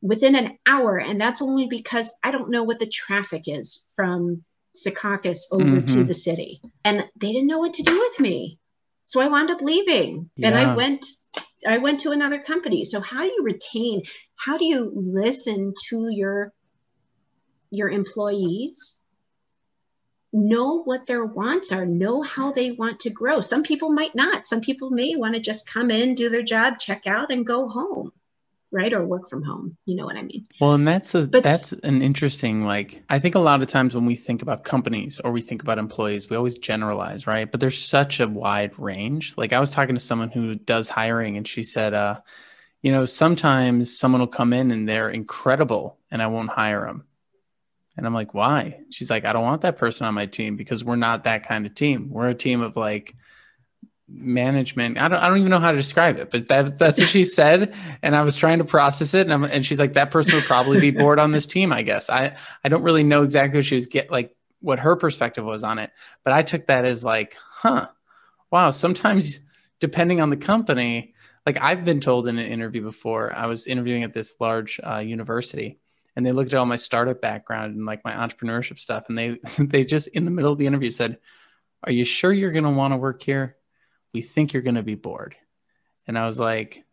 [0.03, 0.99] within an hour.
[0.99, 4.45] And that's only because I don't know what the traffic is from
[4.77, 5.87] Secaucus over mm-hmm.
[5.87, 6.61] to the city.
[6.85, 8.59] And they didn't know what to do with me.
[9.11, 10.49] So I wound up leaving yeah.
[10.49, 11.05] and I went
[11.67, 12.85] I went to another company.
[12.85, 14.03] So how do you retain?
[14.37, 16.53] How do you listen to your
[17.73, 19.01] your employees
[20.33, 23.41] know what their wants are, know how they want to grow.
[23.41, 24.47] Some people might not.
[24.47, 27.67] Some people may want to just come in, do their job, check out, and go
[27.67, 28.13] home.
[28.73, 28.93] Right.
[28.93, 29.77] Or work from home.
[29.85, 30.47] You know what I mean?
[30.61, 33.95] Well, and that's a but, that's an interesting like I think a lot of times
[33.95, 37.51] when we think about companies or we think about employees, we always generalize, right?
[37.51, 39.35] But there's such a wide range.
[39.37, 42.21] Like I was talking to someone who does hiring and she said, uh,
[42.83, 47.05] you know, sometimes someone will come in and they're incredible and I won't hire them
[48.01, 48.81] and I'm like, why?
[48.89, 51.67] She's like, I don't want that person on my team because we're not that kind
[51.67, 52.09] of team.
[52.11, 53.15] We're a team of like
[54.11, 54.99] management.
[54.99, 57.25] I don't, I don't even know how to describe it, but that, that's what she
[57.25, 57.75] said.
[58.03, 59.27] And I was trying to process it.
[59.27, 61.83] And, I'm, and she's like, that person would probably be bored on this team, I
[61.83, 62.11] guess.
[62.11, 65.65] I, I don't really know exactly what she was get like what her perspective was
[65.65, 65.91] on it,
[66.25, 67.89] but I took that as like, huh,
[68.51, 68.71] wow.
[68.71, 69.41] Sometimes
[69.79, 71.15] depending on the company,
[71.47, 74.99] like I've been told in an interview before, I was interviewing at this large uh,
[74.99, 75.79] university
[76.17, 79.39] and they looked at all my startup background and like my entrepreneurship stuff and they
[79.59, 81.19] they just in the middle of the interview said
[81.85, 83.57] are you sure you're going to want to work here
[84.13, 85.37] we think you're going to be bored.
[86.07, 86.85] And i was like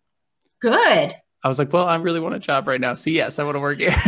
[0.61, 1.15] good.
[1.43, 3.55] I was like well i really want a job right now so yes i want
[3.55, 3.95] to work here.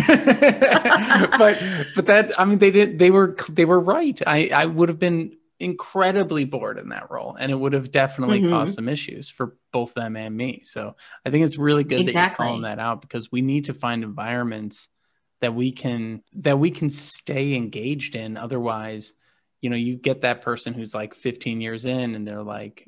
[1.38, 1.62] But
[1.95, 4.20] but that i mean they did they were they were right.
[4.26, 8.39] I i would have been incredibly bored in that role and it would have definitely
[8.39, 8.51] mm-hmm.
[8.51, 10.62] caused some issues for both them and me.
[10.64, 10.95] So
[11.26, 12.22] i think it's really good exactly.
[12.22, 14.89] that you're calling that out because we need to find environments
[15.41, 18.38] that we can that we can stay engaged in.
[18.38, 19.14] Otherwise
[19.62, 22.88] you know you get that person who's like 15 years in and they're like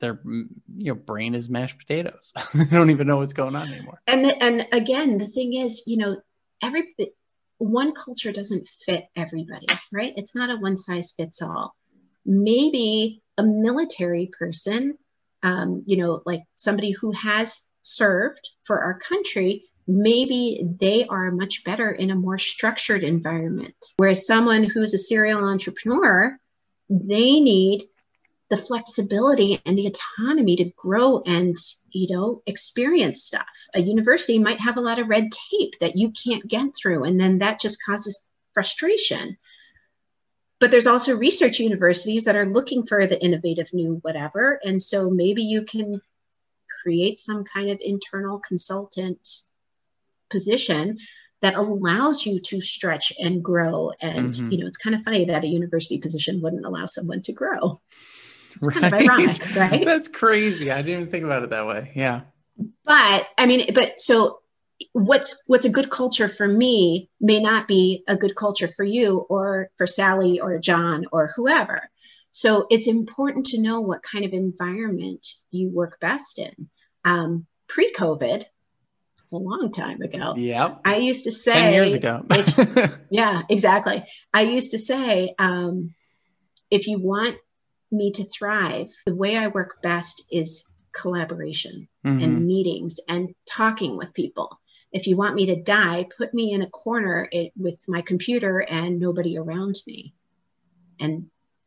[0.00, 0.48] their you
[0.78, 2.32] know brain is mashed potatoes.
[2.54, 4.00] They don't even know what's going on anymore.
[4.06, 6.16] And the, and again the thing is you know
[6.62, 6.94] every
[7.58, 10.14] one culture doesn't fit everybody right?
[10.16, 11.74] It's not a one size fits all
[12.26, 14.96] maybe a military person
[15.42, 21.64] um, you know like somebody who has served for our country maybe they are much
[21.64, 23.74] better in a more structured environment.
[23.96, 26.36] Whereas someone who's a serial entrepreneur,
[26.88, 27.84] they need
[28.50, 31.54] the flexibility and the autonomy to grow and
[31.92, 36.12] you know experience stuff a university might have a lot of red tape that you
[36.12, 39.36] can't get through and then that just causes frustration
[40.58, 45.08] but there's also research universities that are looking for the innovative new whatever and so
[45.08, 46.00] maybe you can
[46.82, 49.26] create some kind of internal consultant
[50.30, 50.98] position
[51.42, 53.92] that allows you to stretch and grow.
[54.00, 54.52] And, mm-hmm.
[54.52, 57.80] you know, it's kind of funny that a university position wouldn't allow someone to grow.
[58.54, 58.74] It's right.
[58.74, 59.84] kind of ironic, right?
[59.84, 60.70] That's crazy.
[60.70, 61.92] I didn't even think about it that way.
[61.94, 62.22] Yeah.
[62.84, 64.40] But I mean, but so
[64.92, 69.18] what's what's a good culture for me may not be a good culture for you
[69.28, 71.88] or for Sally or John or whoever.
[72.32, 76.68] So it's important to know what kind of environment you work best in.
[77.04, 78.44] Um, pre-COVID,
[79.32, 80.34] a long time ago.
[80.36, 80.76] Yeah.
[80.84, 82.24] I used to say 10 years ago.
[82.30, 84.04] if, yeah, exactly.
[84.32, 85.94] I used to say, um,
[86.70, 87.36] if you want
[87.90, 92.22] me to thrive, the way I work best is collaboration mm-hmm.
[92.22, 94.58] and meetings and talking with people.
[94.92, 98.58] If you want me to die, put me in a corner it, with my computer
[98.58, 100.14] and nobody around me.
[100.98, 101.26] And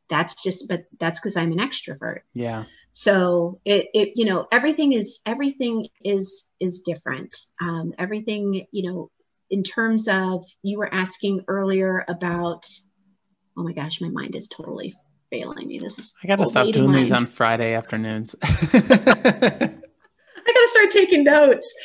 [0.09, 2.19] that's just, but that's because I'm an extrovert.
[2.33, 8.91] Yeah so it, it you know everything is everything is is different um, everything you
[8.91, 9.11] know
[9.49, 12.65] in terms of you were asking earlier about
[13.57, 14.93] oh my gosh my mind is totally
[15.33, 15.79] failing me.
[15.79, 17.05] This is i gotta stop doing mind.
[17.05, 18.35] these on friday afternoons.
[18.43, 19.71] I
[20.45, 21.75] gotta start taking notes.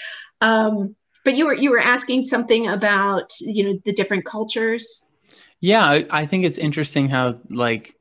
[0.41, 0.95] Um,
[1.25, 5.07] but you were you were asking something about you know the different cultures.
[5.61, 7.97] Yeah i think it's interesting how like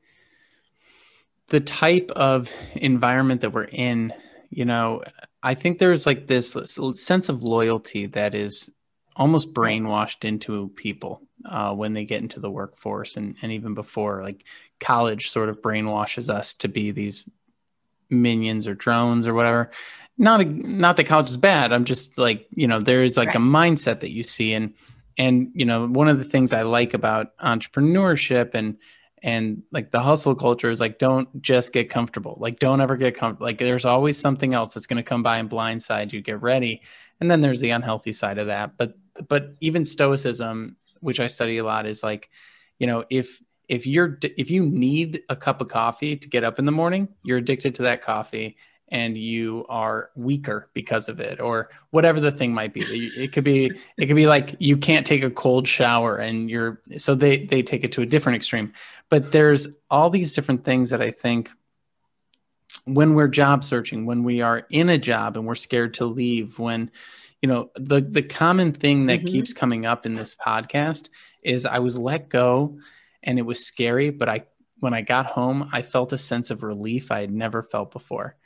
[1.48, 4.12] the type of environment that we're in,
[4.50, 5.02] you know,
[5.42, 6.56] I think there's like this
[6.94, 8.70] sense of loyalty that is
[9.16, 14.22] almost brainwashed into people uh, when they get into the workforce and, and even before
[14.22, 14.44] like
[14.80, 17.24] college sort of brainwashes us to be these
[18.10, 19.70] minions or drones or whatever.
[20.16, 21.72] Not a, not that college is bad.
[21.72, 23.36] I'm just like you know there is like right.
[23.36, 24.54] a mindset that you see.
[24.54, 24.74] And
[25.16, 28.78] and you know one of the things i like about entrepreneurship and
[29.22, 32.36] and like the hustle culture is like don't just get comfortable.
[32.38, 35.38] Like don't ever get comfortable like there's always something else that's going to come by
[35.38, 36.82] and blindside you get ready.
[37.20, 38.76] And then there's the unhealthy side of that.
[38.76, 38.94] But
[39.28, 42.30] but even stoicism which i study a lot is like
[42.78, 46.58] you know if if you're if you need a cup of coffee to get up
[46.58, 48.56] in the morning you're addicted to that coffee
[48.90, 52.80] and you are weaker because of it or whatever the thing might be.
[52.80, 56.80] It could be it could be like you can't take a cold shower and you're
[56.96, 58.72] so they they take it to a different extreme.
[59.08, 61.50] But there's all these different things that i think
[62.84, 66.58] when we're job searching when we are in a job and we're scared to leave
[66.58, 66.90] when
[67.42, 69.28] you know the the common thing that mm-hmm.
[69.28, 71.08] keeps coming up in this podcast
[71.42, 72.78] is i was let go
[73.22, 74.42] and it was scary but i
[74.80, 78.36] when i got home i felt a sense of relief i had never felt before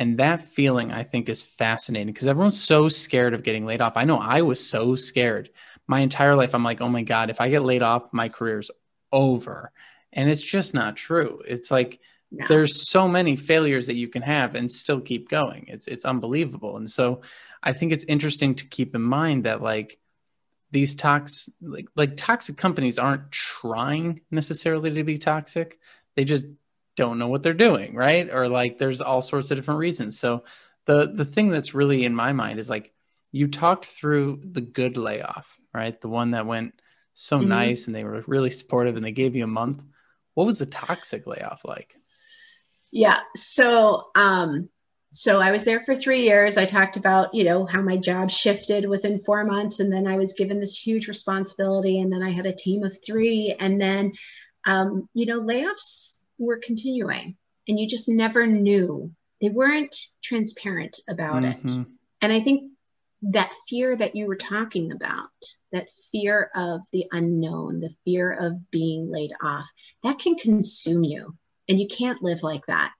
[0.00, 3.98] and that feeling I think is fascinating because everyone's so scared of getting laid off.
[3.98, 5.50] I know I was so scared
[5.86, 6.54] my entire life.
[6.54, 8.70] I'm like, oh my God, if I get laid off, my career's
[9.12, 9.72] over.
[10.10, 11.42] And it's just not true.
[11.46, 12.46] It's like no.
[12.48, 15.66] there's so many failures that you can have and still keep going.
[15.68, 16.78] It's it's unbelievable.
[16.78, 17.20] And so
[17.62, 19.98] I think it's interesting to keep in mind that like
[20.70, 25.78] these toxic like like toxic companies aren't trying necessarily to be toxic.
[26.16, 26.44] They just
[26.96, 28.28] don't know what they're doing, right?
[28.32, 30.18] Or like there's all sorts of different reasons.
[30.18, 30.44] So
[30.86, 32.92] the the thing that's really in my mind is like
[33.32, 36.00] you talked through the good layoff, right?
[36.00, 36.80] The one that went
[37.14, 37.48] so mm-hmm.
[37.48, 39.82] nice and they were really supportive and they gave you a month.
[40.34, 41.96] What was the toxic layoff like?
[42.92, 43.18] Yeah.
[43.34, 44.68] So um
[45.12, 46.56] so I was there for three years.
[46.56, 50.16] I talked about, you know, how my job shifted within four months, and then I
[50.16, 54.12] was given this huge responsibility, and then I had a team of three, and then,
[54.66, 57.36] um, you know, layoffs were continuing
[57.68, 59.12] and you just never knew.
[59.40, 61.80] They weren't transparent about mm-hmm.
[61.80, 61.86] it.
[62.20, 62.72] And I think
[63.22, 65.28] that fear that you were talking about,
[65.72, 69.68] that fear of the unknown, the fear of being laid off,
[70.02, 71.36] that can consume you.
[71.68, 72.92] and you can't live like that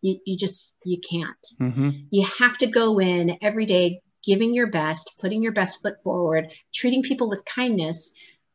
[0.00, 1.46] you, you just you can't.
[1.60, 1.90] Mm-hmm.
[2.10, 6.52] you have to go in every day giving your best putting your best foot forward
[6.74, 8.12] treating people with kindness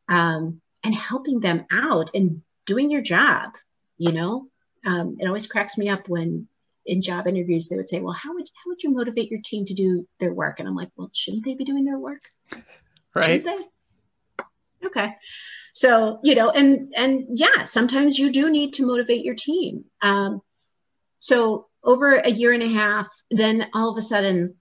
[0.09, 3.51] um, and helping them out and doing your job
[3.97, 4.47] you know?
[4.85, 6.47] Um, it always cracks me up when
[6.85, 9.63] in job interviews they would say well how would how would you motivate your team
[9.63, 10.59] to do their work?
[10.59, 12.29] And i'm like well shouldn't they be doing their work?
[13.15, 13.45] Right.
[14.85, 15.15] Okay.
[15.71, 19.85] So you know and and yeah sometimes you do need to motivate your team.
[20.01, 20.41] Um,
[21.23, 24.55] so over a year and a half, then all of a sudden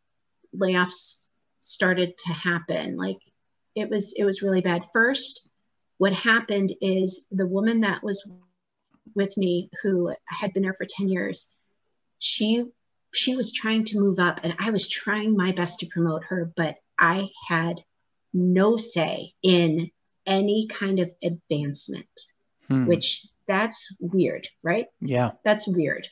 [0.57, 1.27] layoffs
[1.61, 2.97] started to happen.
[2.97, 3.19] Like
[3.75, 4.85] it was it was really bad.
[4.93, 5.49] First,
[5.99, 8.31] what happened is the woman that was
[9.17, 11.51] with me who had been there for 10 years,
[12.21, 12.65] she
[13.13, 16.53] she was trying to move up and I was trying my best to promote her,
[16.57, 17.83] but I had
[18.33, 19.91] no say in
[20.27, 22.07] any kind of advancement,
[22.69, 22.87] hmm.
[22.87, 24.87] which that's weird, right?
[25.01, 25.33] Yeah.
[25.43, 26.07] That's weird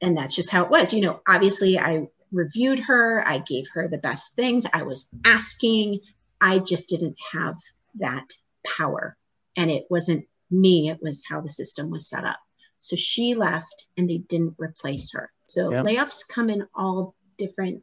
[0.00, 0.92] and that's just how it was.
[0.92, 6.00] You know, obviously, I reviewed her, I gave her the best things, I was asking.
[6.40, 7.56] I just didn't have
[7.96, 8.28] that
[8.76, 9.16] power.
[9.56, 12.38] And it wasn't me, it was how the system was set up.
[12.80, 15.32] So she left and they didn't replace her.
[15.48, 15.84] So yep.
[15.84, 17.82] layoffs come in all different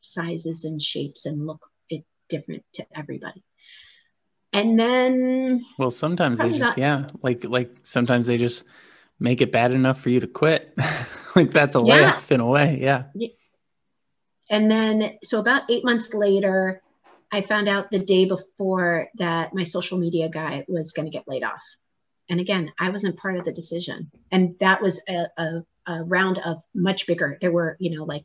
[0.00, 1.60] sizes and shapes and look
[2.28, 3.42] different to everybody.
[4.52, 8.64] And then well sometimes they just not, yeah, like like sometimes they just
[9.20, 10.74] make it bad enough for you to quit.
[11.36, 11.94] like that's a yeah.
[11.94, 12.78] layoff in a way.
[12.80, 13.04] Yeah.
[14.50, 16.82] And then, so about eight months later,
[17.30, 21.28] I found out the day before that my social media guy was going to get
[21.28, 21.62] laid off.
[22.30, 24.10] And again, I wasn't part of the decision.
[24.30, 27.36] And that was a, a, a round of much bigger.
[27.40, 28.24] There were, you know, like,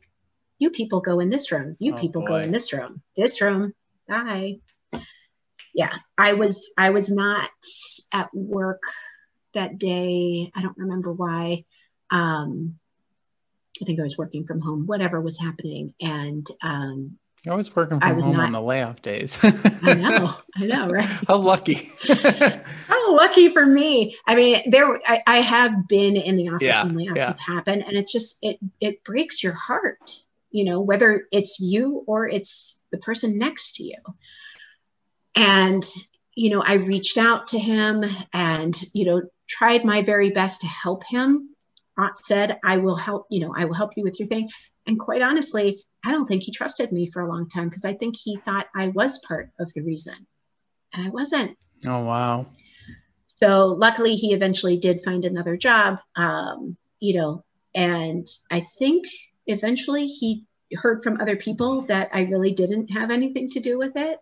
[0.58, 2.28] you people go in this room, you oh, people boy.
[2.28, 3.74] go in this room, this room,
[4.08, 4.60] bye.
[5.74, 7.50] Yeah, I was I was not
[8.12, 8.82] at work
[9.54, 10.50] that day.
[10.54, 11.64] I don't remember why.
[12.10, 12.78] Um,
[13.80, 15.94] I think I was working from home, whatever was happening.
[16.00, 19.38] And um, I was working from I was home not, on the layoff days.
[19.82, 21.04] I know, I know, right?
[21.04, 21.74] How lucky!
[22.88, 24.16] How lucky for me.
[24.26, 24.98] I mean, there.
[25.06, 27.26] I, I have been in the office yeah, when layoffs yeah.
[27.26, 30.22] have happened, and it's just it it breaks your heart.
[30.50, 33.96] You know, whether it's you or it's the person next to you.
[35.34, 35.84] And
[36.34, 40.66] you know, I reached out to him, and you know, tried my very best to
[40.66, 41.50] help him.
[41.96, 44.50] Aunt said, I will help, you know, I will help you with your thing.
[44.86, 47.94] And quite honestly, I don't think he trusted me for a long time because I
[47.94, 50.26] think he thought I was part of the reason.
[50.92, 51.56] And I wasn't.
[51.86, 52.46] Oh, wow.
[53.26, 59.06] So luckily, he eventually did find another job, um, you know, and I think
[59.46, 63.96] eventually he heard from other people that I really didn't have anything to do with
[63.96, 64.18] it.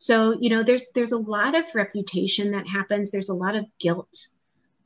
[0.00, 3.10] So, you know, there's there's a lot of reputation that happens.
[3.10, 4.28] There's a lot of guilt.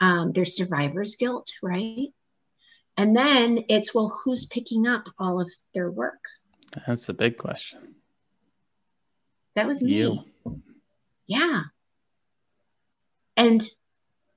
[0.01, 2.09] Um, there's survivor's guilt, right?
[2.97, 6.19] And then it's well, who's picking up all of their work?
[6.85, 7.95] That's the big question.
[9.55, 9.95] That was me.
[9.95, 10.25] You.
[11.29, 11.63] Yeah.
[13.37, 13.63] And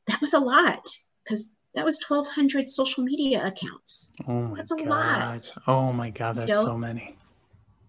[0.05, 0.88] that was a lot
[1.23, 4.13] because that was 1,200 social media accounts.
[4.28, 4.88] Oh my that's a God.
[4.88, 5.57] lot.
[5.65, 6.65] Oh my God, that's you know?
[6.65, 7.15] so many.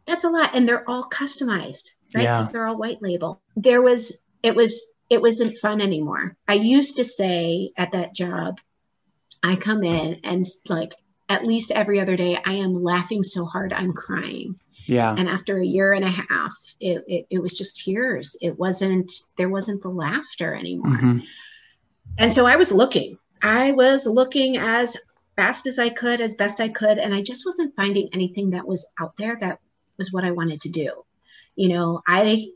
[0.09, 0.57] That's a lot.
[0.57, 2.23] And they're all customized right?
[2.23, 2.53] Because yeah.
[2.53, 3.41] they're all white label.
[3.57, 6.37] There was, it was, it wasn't fun anymore.
[6.47, 8.61] I used to say at that job,
[9.43, 10.93] I come in and like
[11.29, 14.57] at least every other day, I am laughing so hard I'm crying.
[14.87, 15.15] Yeah.
[15.17, 18.37] And after a year and a half, it, it, it was just tears.
[18.41, 20.93] It wasn't, there wasn't the laughter anymore.
[20.93, 21.19] Mm-hmm.
[22.17, 24.97] And so I was looking, I was looking as
[25.37, 26.99] fast as I could, as best I could.
[26.99, 29.61] And I just wasn't finding anything that was out there that
[29.99, 31.05] was what I wanted to do.
[31.59, 32.47] You know i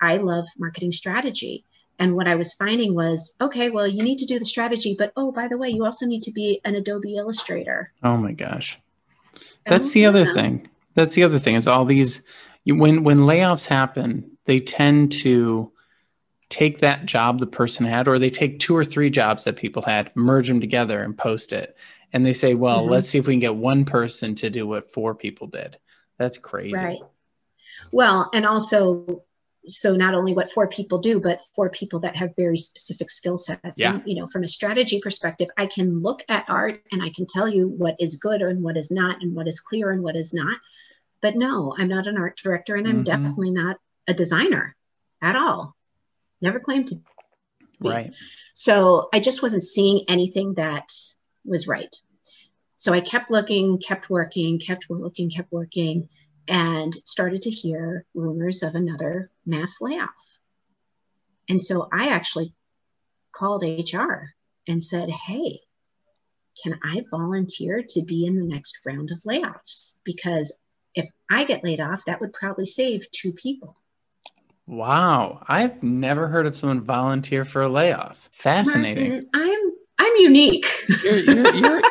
[0.00, 1.64] i love marketing strategy.
[1.98, 5.12] And what i was finding was okay well you need to do the strategy but
[5.16, 7.92] oh by the way you also need to be an adobe illustrator.
[8.02, 8.78] Oh my gosh.
[9.66, 10.68] That's the other thing.
[10.94, 12.22] That's the other thing is all these
[12.64, 15.72] when when layoffs happen they tend to
[16.48, 19.82] take that job the person had or they take two or three jobs that people
[19.82, 21.76] had merge them together and post it.
[22.12, 22.92] And they say well mm-hmm.
[22.92, 25.78] let's see if we can get one person to do what four people did
[26.22, 27.00] that's crazy right
[27.90, 29.24] well, and also,
[29.66, 33.36] so not only what four people do, but four people that have very specific skill
[33.36, 33.80] sets.
[33.80, 33.94] Yeah.
[33.94, 37.26] And, you know, from a strategy perspective, I can look at art and I can
[37.26, 40.16] tell you what is good and what is not, and what is clear and what
[40.16, 40.58] is not.
[41.20, 43.22] But no, I'm not an art director and I'm mm-hmm.
[43.22, 44.76] definitely not a designer
[45.20, 45.76] at all.
[46.40, 47.02] Never claimed to be.
[47.88, 48.12] Right.
[48.54, 50.88] So I just wasn't seeing anything that
[51.44, 51.94] was right.
[52.82, 56.08] So I kept looking, kept working, kept looking, kept working
[56.48, 60.40] and started to hear rumors of another mass layoff.
[61.48, 62.52] And so I actually
[63.30, 64.34] called HR
[64.66, 65.60] and said, Hey,
[66.60, 70.00] can I volunteer to be in the next round of layoffs?
[70.02, 70.52] Because
[70.96, 73.76] if I get laid off, that would probably save two people.
[74.66, 75.44] Wow.
[75.46, 78.28] I've never heard of someone volunteer for a layoff.
[78.32, 79.08] Fascinating.
[79.08, 80.66] Martin, I'm I'm unique.
[81.04, 81.82] You're, you're, you're,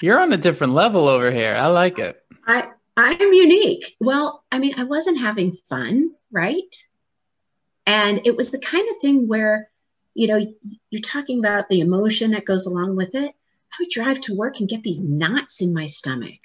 [0.00, 1.54] you're on a different level over here.
[1.54, 2.22] I like it.
[2.46, 3.96] I I'm unique.
[4.00, 6.76] Well, I mean, I wasn't having fun, right?
[7.86, 9.70] And it was the kind of thing where,
[10.14, 10.44] you know,
[10.90, 13.32] you're talking about the emotion that goes along with it.
[13.72, 16.40] I would drive to work and get these knots in my stomach.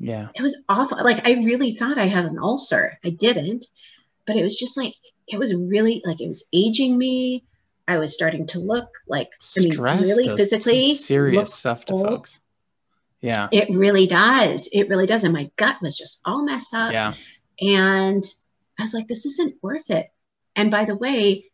[0.00, 0.28] Yeah.
[0.34, 0.98] It was awful.
[1.02, 2.98] Like I really thought I had an ulcer.
[3.04, 3.66] I didn't,
[4.26, 4.94] but it was just like
[5.28, 7.44] it was really like it was aging me.
[7.86, 12.06] I was starting to look like I mean Stress really physically serious stuff to old.
[12.06, 12.40] folks.
[13.24, 13.48] Yeah.
[13.50, 14.68] It really does.
[14.70, 15.24] It really does.
[15.24, 16.92] And my gut was just all messed up.
[16.92, 17.14] Yeah.
[17.58, 18.22] And
[18.78, 20.08] I was like, this isn't worth it.
[20.54, 21.46] And by the way,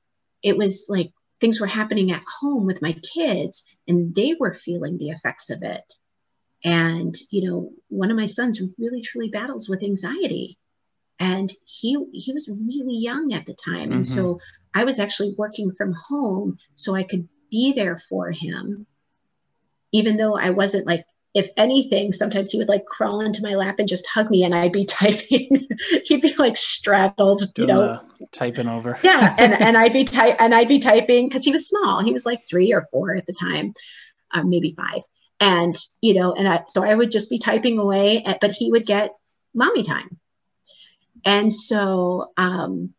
[0.43, 4.99] it was like things were happening at home with my kids and they were feeling
[4.99, 5.95] the effects of it.
[6.65, 10.59] And, you know, one of my sons really truly battles with anxiety.
[11.21, 13.93] And he he was really young at the time.
[13.93, 14.81] And so mm-hmm.
[14.81, 18.87] I was actually working from home so I could be there for him,
[19.93, 23.77] even though I wasn't like if anything, sometimes he would like crawl into my lap
[23.79, 25.69] and just hug me, and I'd be typing.
[26.05, 28.01] He'd be like straddled, you know.
[28.33, 28.99] typing over.
[29.03, 32.03] Yeah, and and I'd be type and I'd be typing because he was small.
[32.03, 33.75] He was like three or four at the time,
[34.33, 35.03] um, maybe five.
[35.39, 38.71] And you know, and I so I would just be typing away, at, but he
[38.71, 39.15] would get
[39.55, 40.19] mommy time.
[41.25, 42.95] And so, um,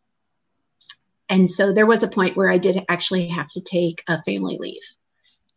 [1.27, 4.57] and so there was a point where I did actually have to take a family
[4.57, 4.83] leave,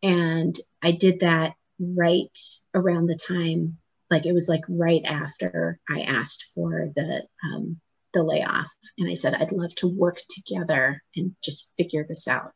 [0.03, 1.55] and I did that
[1.99, 2.39] right
[2.75, 3.79] around the time
[4.11, 7.81] like it was like right after i asked for the um,
[8.13, 8.73] the layoff.
[8.99, 12.53] And i said i'd love to work together and just figure this out.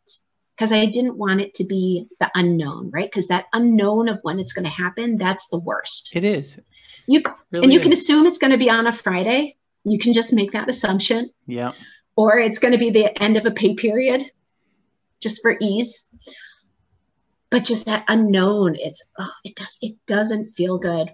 [0.57, 3.11] Because i didn't want it to be the unknown right?
[3.11, 6.11] Because that unknown of when it's going to happen that's the worst.
[6.15, 6.59] It is.
[7.07, 9.57] you Really and you can assume it's going to be on a friday.
[9.85, 11.31] You can just make that assumption.
[11.47, 11.73] Yeah.
[12.17, 14.25] or it's going to be the end of a pay period
[15.21, 16.09] just for ease
[17.51, 21.11] but just that unknown it's oh, it does it doesn't feel good.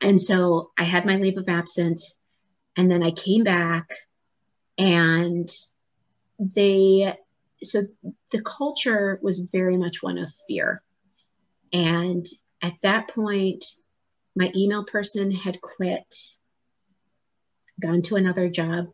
[0.00, 2.18] And so i had my leave of absence
[2.76, 3.90] and then i came back
[4.78, 5.48] and
[6.38, 7.16] they
[7.62, 7.82] so
[8.30, 10.82] the culture was very much one of fear.
[11.72, 12.26] And
[12.60, 13.64] at that point
[14.34, 16.14] my email person had quit
[17.80, 18.88] gone to another job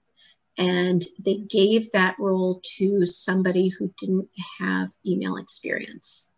[0.59, 4.29] and they gave that role to somebody who didn't
[4.59, 6.31] have email experience.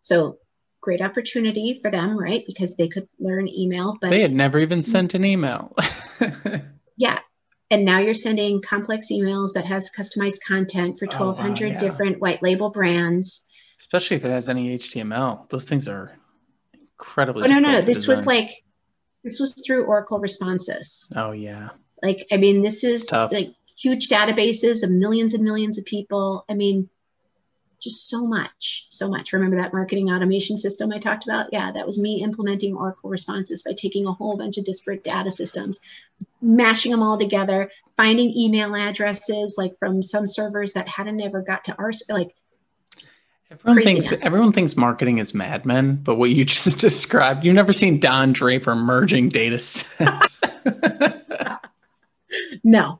[0.00, 0.38] So
[0.80, 2.42] great opportunity for them, right?
[2.46, 4.90] Because they could learn email, but They had never even mm-hmm.
[4.90, 5.76] sent an email.
[6.96, 7.18] yeah.
[7.70, 11.78] And now you're sending complex emails that has customized content for Oh, wow, 1200 yeah.
[11.78, 13.46] different white label brands.
[13.78, 15.50] Especially if it has any HTML.
[15.50, 16.16] Those things are
[16.72, 17.66] incredibly Oh no, no, no.
[17.72, 18.50] difficult to This was like
[19.22, 21.12] this was through Oracle Responsys.
[21.14, 21.70] Oh yeah.
[22.02, 23.32] Like, I mean, this is tough.
[23.32, 26.44] like huge databases of millions and millions of people.
[26.48, 26.88] I mean,
[27.80, 29.32] just so much, so much.
[29.32, 31.46] Remember that marketing automation system I talked about?
[31.52, 35.30] Yeah, that was me implementing Oracle Responsys by taking a whole bunch of disparate data
[35.30, 35.78] systems,
[36.42, 41.64] mashing them all together, finding email addresses like from some servers that hadn't ever got
[41.64, 42.34] to our like
[43.50, 47.98] Everyone thinks everyone thinks marketing is madmen, but what you just described, you've never seen
[47.98, 50.40] Don Draper merging data sets.
[52.64, 52.98] no,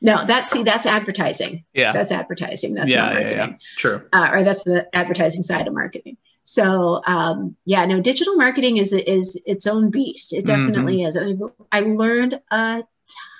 [0.00, 0.24] no.
[0.24, 1.64] That's see, that's advertising.
[1.72, 1.92] yeah.
[1.92, 2.74] That's advertising.
[2.74, 3.36] That's yeah, not marketing.
[3.36, 3.56] yeah.
[3.76, 4.02] True.
[4.12, 6.16] uh, or that's the advertising side of marketing.
[6.48, 10.32] So um, yeah, no, digital marketing is is its own beast.
[10.32, 11.14] It definitely is.
[11.14, 11.42] And
[11.72, 12.84] I, I learned a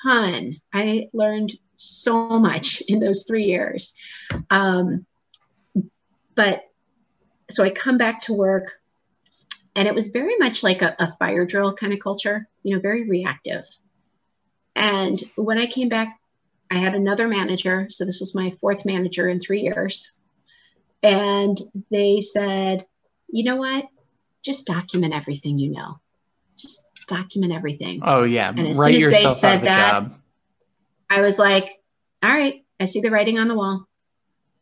[0.03, 0.57] ton.
[0.75, 3.95] I learned so much in those three years.
[4.51, 5.07] Um,
[6.35, 6.65] but
[7.51, 8.75] so I come back to work,
[9.75, 12.47] and it was very much like a, a fire drill kind of culture.
[12.63, 13.65] You know, very reactive.
[14.75, 16.19] And when I came back,
[16.71, 17.87] I had another manager.
[17.91, 20.19] So this was my fourth manager in three years
[21.03, 21.59] and
[21.91, 22.87] they said,
[23.29, 23.87] you know what?
[24.43, 26.01] Just document everything you know.
[26.57, 28.01] Just document everything.
[28.03, 28.49] Oh yeah.
[28.49, 30.15] And as Write soon as they said that- job.
[31.11, 31.81] I was like,
[32.23, 33.87] all right, I see the writing on the wall.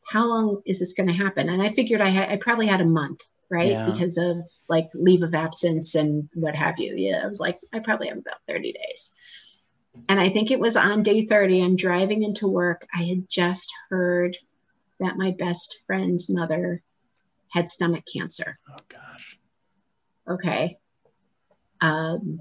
[0.06, 1.48] How long is this going to happen?
[1.48, 3.72] And I figured I had, I probably had a month, right?
[3.72, 3.90] Yeah.
[3.90, 6.94] Because of like leave of absence and what have you.
[6.96, 7.22] Yeah.
[7.24, 9.16] I was like, I probably have about 30 days.
[10.08, 12.86] And I think it was on day 30, I'm driving into work.
[12.94, 14.36] I had just heard
[15.00, 16.82] that my best friend's mother
[17.52, 18.58] had stomach cancer.
[18.70, 19.38] Oh gosh.
[20.28, 20.78] okay
[21.80, 22.40] um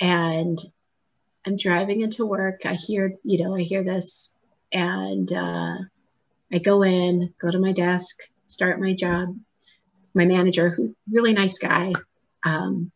[0.00, 0.58] and
[1.46, 4.34] i'm driving into work i hear you know i hear this
[4.72, 5.76] and uh
[6.52, 8.16] i go in go to my desk
[8.46, 9.34] start my job
[10.14, 11.92] my manager, who really nice guy,
[12.44, 12.90] um,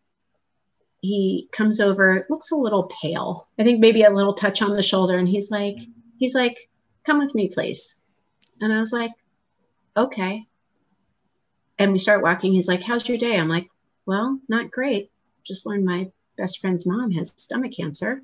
[1.03, 3.49] he comes over, looks a little pale.
[3.59, 5.77] I think maybe a little touch on the shoulder, and he's like,
[6.17, 6.71] he's like,
[7.05, 8.01] "Come with me, please."
[8.61, 9.11] And I was like,
[9.97, 10.47] "Okay."
[11.77, 12.53] And we start walking.
[12.53, 13.69] He's like, "How's your day?" I'm like,
[14.07, 15.11] "Well, not great.
[15.43, 18.23] Just learned my best friend's mom has stomach cancer."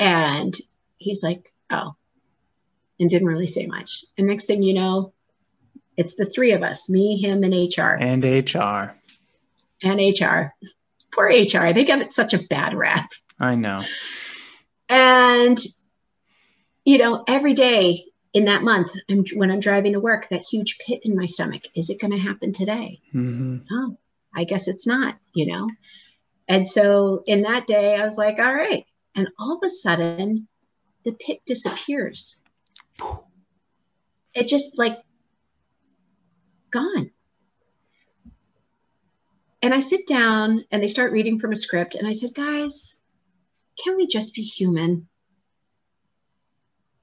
[0.00, 0.56] And
[0.98, 1.94] he's like, "Oh,"
[2.98, 4.04] and didn't really say much.
[4.18, 5.12] And next thing you know,
[5.96, 7.96] it's the three of us, me, him, and HR.
[8.00, 8.96] And HR.
[9.80, 10.52] And HR.
[11.18, 11.72] Poor HR.
[11.72, 13.10] They get such a bad rap.
[13.40, 13.82] I know.
[14.88, 15.58] And,
[16.84, 20.78] you know, every day in that month, I'm, when I'm driving to work, that huge
[20.78, 23.00] pit in my stomach, is it going to happen today?
[23.12, 23.56] Mm-hmm.
[23.68, 23.98] Oh,
[24.32, 25.68] I guess it's not, you know?
[26.46, 28.86] And so in that day, I was like, all right.
[29.16, 30.46] And all of a sudden,
[31.04, 32.40] the pit disappears.
[34.34, 34.98] It just like
[36.70, 37.10] gone.
[39.62, 41.94] And I sit down and they start reading from a script.
[41.94, 43.00] And I said, guys,
[43.82, 45.08] can we just be human?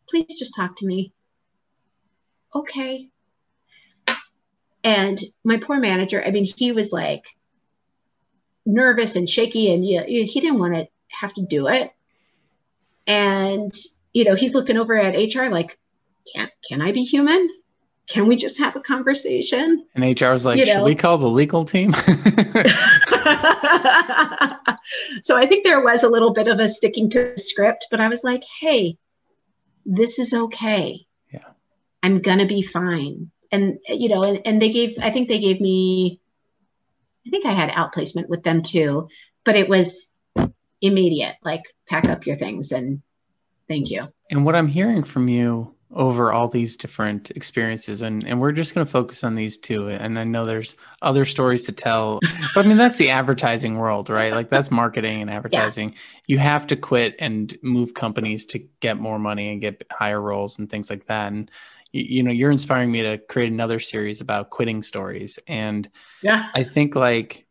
[0.10, 1.14] Please just talk to me.
[2.53, 3.10] Okay.
[4.84, 7.26] And my poor manager, I mean, he was like
[8.66, 11.91] nervous and shaky, and yeah, he didn't want to have to do it.
[13.08, 13.74] And,
[14.14, 15.78] you know, he's looking over at HR like,
[16.34, 17.49] can, can I be human?
[18.08, 19.86] Can we just have a conversation?
[19.95, 20.84] And HR was like, you should know?
[20.84, 21.93] we call the legal team?
[25.24, 27.99] so I think there was a little bit of a sticking to the script, but
[27.99, 28.97] I was like, hey,
[29.86, 31.06] this is okay.
[31.32, 31.39] Yeah.
[32.03, 33.32] I'm going to be fine.
[33.51, 36.20] And, you know, and, and they gave, I think they gave me,
[37.26, 39.10] I think I had outplacement with them too,
[39.43, 40.12] but it was
[40.82, 43.01] immediate, like pack up your things and
[43.68, 44.08] thank you.
[44.30, 48.75] And what I'm hearing from you over all these different experiences and, and we're just
[48.75, 52.19] going to focus on these two and i know there's other stories to tell
[52.53, 54.33] but i mean that's the advertising world right?
[54.33, 55.89] Like that's marketing and advertising.
[55.89, 55.97] Yeah.
[56.27, 60.59] you have to quit and move companies to get more money and get higher roles
[60.59, 61.49] and things like that and
[61.91, 65.89] you, you know you're inspiring me to create another series about quitting stories and
[66.21, 66.49] yeah.
[66.55, 67.45] I think like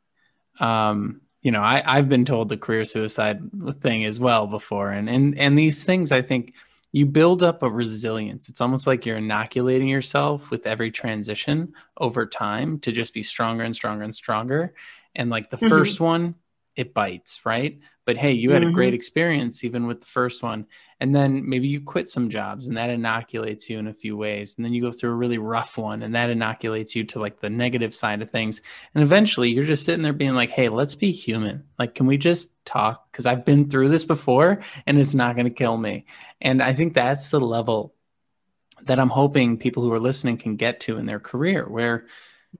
[0.61, 3.41] um you know I, i've been told the career suicide
[3.81, 6.55] thing as well before and and and these things i think
[6.95, 8.49] you build up a resilience.
[8.49, 13.65] It's almost like you're inoculating yourself with every transition over time to just be stronger
[13.65, 14.75] and stronger and stronger.
[15.17, 15.71] And like the mm-hmm.
[15.71, 16.37] first one,
[16.77, 17.79] it bites, right?
[18.05, 18.71] But hey, you had mm-hmm.
[18.71, 18.97] a great mm-hmm.
[18.97, 20.67] experience even with the first one.
[21.01, 24.55] And then maybe you quit some jobs and that inoculates you in a few ways.
[24.57, 27.41] And then you go through a really rough one and that inoculates you to like
[27.41, 28.61] the negative side of things.
[28.95, 31.65] And eventually you're just sitting there being like, hey, let's be human.
[31.79, 33.11] Like, can we just talk?
[33.11, 36.07] Because I've been through this before and it's not going to kill me.
[36.41, 37.95] And I think that's the level
[38.83, 42.07] that I'm hoping people who are listening can get to in their career where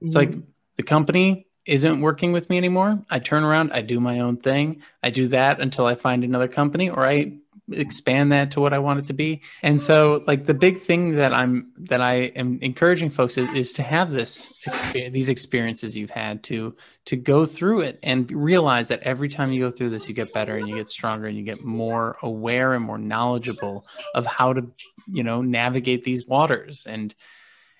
[0.01, 0.31] it's mm-hmm.
[0.33, 0.43] like
[0.75, 4.81] the company isn't working with me anymore, I turn around, I do my own thing.
[5.01, 7.37] I do that until I find another company or I
[7.71, 9.41] expand that to what I want it to be.
[9.63, 13.73] And so like the big thing that I'm that I am encouraging folks is, is
[13.73, 18.87] to have this experience, these experiences you've had to to go through it and realize
[18.89, 21.37] that every time you go through this you get better and you get stronger and
[21.37, 24.67] you get more aware and more knowledgeable of how to,
[25.07, 27.15] you know, navigate these waters and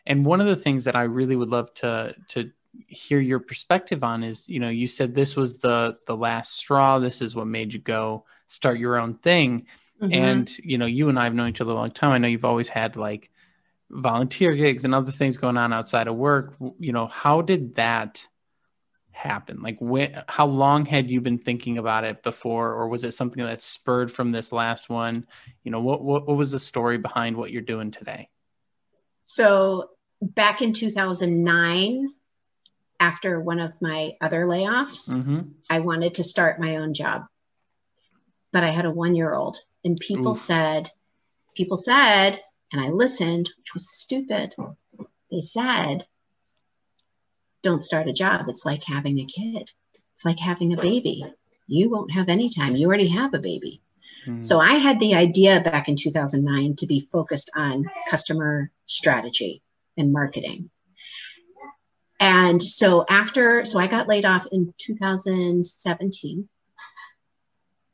[0.07, 2.51] and one of the things that I really would love to to
[2.87, 6.99] hear your perspective on is you know you said this was the the last straw
[6.99, 9.67] this is what made you go start your own thing.
[10.01, 10.13] Mm-hmm.
[10.13, 12.11] and you know you and i've known each other a long time.
[12.11, 13.31] I know you've always had like
[13.89, 16.55] volunteer gigs and other things going on outside of work.
[16.79, 18.27] You know how did that
[19.11, 19.61] happen?
[19.61, 22.73] Like when how long had you been thinking about it before?
[22.73, 25.25] Or was it something that spurred from this last one?
[25.63, 28.29] You know what what, what was the story behind what you're doing today?
[29.23, 32.09] So back in 2009
[32.99, 35.41] after one of my other layoffs, mm-hmm.
[35.69, 37.25] I wanted to start my own job.
[38.51, 40.37] But I had a one year old, and people Oof.
[40.37, 40.91] said,
[41.55, 42.39] people said,
[42.71, 44.53] and I listened, which was stupid.
[45.31, 46.05] They said,
[47.63, 48.47] don't start a job.
[48.47, 49.71] It's like having a kid,
[50.13, 51.25] it's like having a baby.
[51.67, 52.75] You won't have any time.
[52.75, 53.81] You already have a baby.
[54.25, 54.41] Mm-hmm.
[54.41, 59.61] So I had the idea back in 2009 to be focused on customer strategy
[59.97, 60.69] and marketing.
[62.19, 66.49] And so after, so I got laid off in 2017,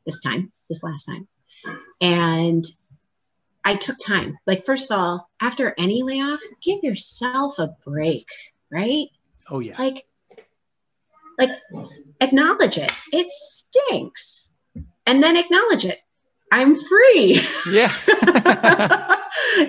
[0.06, 1.28] this time, this last time.
[2.00, 2.64] And
[3.64, 4.38] I took time.
[4.46, 8.28] Like, first of all, after any layoff, give yourself a break,
[8.70, 9.06] right?
[9.50, 9.76] Oh, yeah.
[9.78, 10.06] Like,
[11.38, 11.50] like
[12.20, 12.92] acknowledge it.
[13.12, 14.50] It stinks.
[15.06, 15.98] And then acknowledge it.
[16.50, 17.40] I'm free.
[17.70, 17.92] Yeah.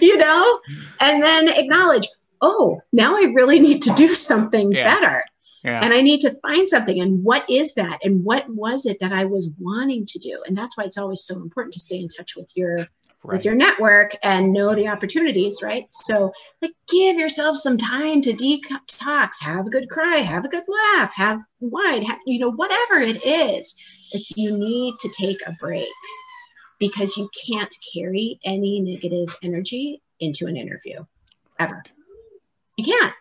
[0.02, 0.60] you know?
[1.00, 2.08] And then acknowledge,
[2.44, 4.94] oh, now I really need to do something Yeah.
[4.94, 5.24] better.
[5.64, 5.82] Yeah.
[5.82, 7.00] And I need to find something.
[7.00, 8.00] And what is that?
[8.04, 10.44] And what was it that I was wanting to do?
[10.46, 12.88] And that's why it's always so important to stay in touch with your right.
[13.24, 15.86] with your network and know the opportunities, right?
[15.92, 20.66] So like give yourself some time to detox, have a good cry, have a good
[20.68, 23.74] laugh, have wine, have you know, whatever it is.
[24.12, 25.88] If you need to take a break
[26.78, 31.06] because you can't carry any negative energy into an interview
[31.58, 31.84] ever.
[32.78, 33.14] You can't.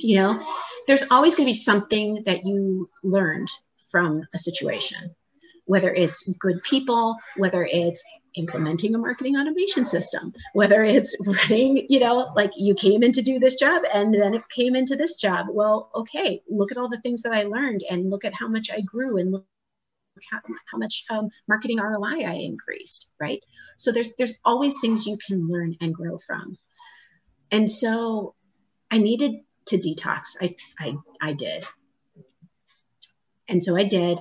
[0.00, 0.46] You know,
[0.86, 3.48] there's always going to be something that you learned
[3.90, 5.14] from a situation,
[5.64, 8.04] whether it's good people, whether it's
[8.36, 13.22] implementing a marketing automation system, whether it's running, you know, like you came in to
[13.22, 15.46] do this job and then it came into this job.
[15.50, 18.70] Well, okay, look at all the things that I learned and look at how much
[18.70, 19.46] I grew and look
[20.30, 20.40] how,
[20.72, 23.42] how much um, marketing ROI I increased, right?
[23.76, 26.56] So there's there's always things you can learn and grow from.
[27.50, 28.34] And so
[28.90, 30.36] I needed to detox.
[30.40, 31.66] I I I did.
[33.48, 34.18] And so I did.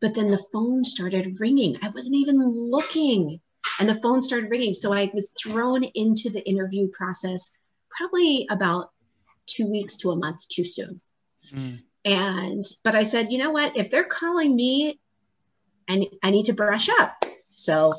[0.00, 1.78] But then the phone started ringing.
[1.82, 3.40] I wasn't even looking.
[3.78, 4.72] And the phone started ringing.
[4.72, 7.56] So I was thrown into the interview process
[7.90, 8.90] probably about
[9.46, 10.98] two weeks to a month too soon.
[11.52, 11.80] Mm.
[12.04, 13.76] And, but I said, you know what?
[13.76, 14.98] If they're calling me,
[15.88, 17.24] and I need to brush up.
[17.46, 17.94] So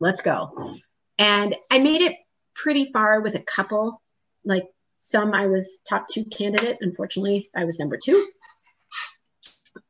[0.00, 0.78] let's go.
[1.18, 2.16] And I made it
[2.54, 4.00] pretty far with a couple.
[4.44, 4.64] Like
[5.06, 6.78] some, I was top two candidate.
[6.80, 8.26] Unfortunately, I was number two.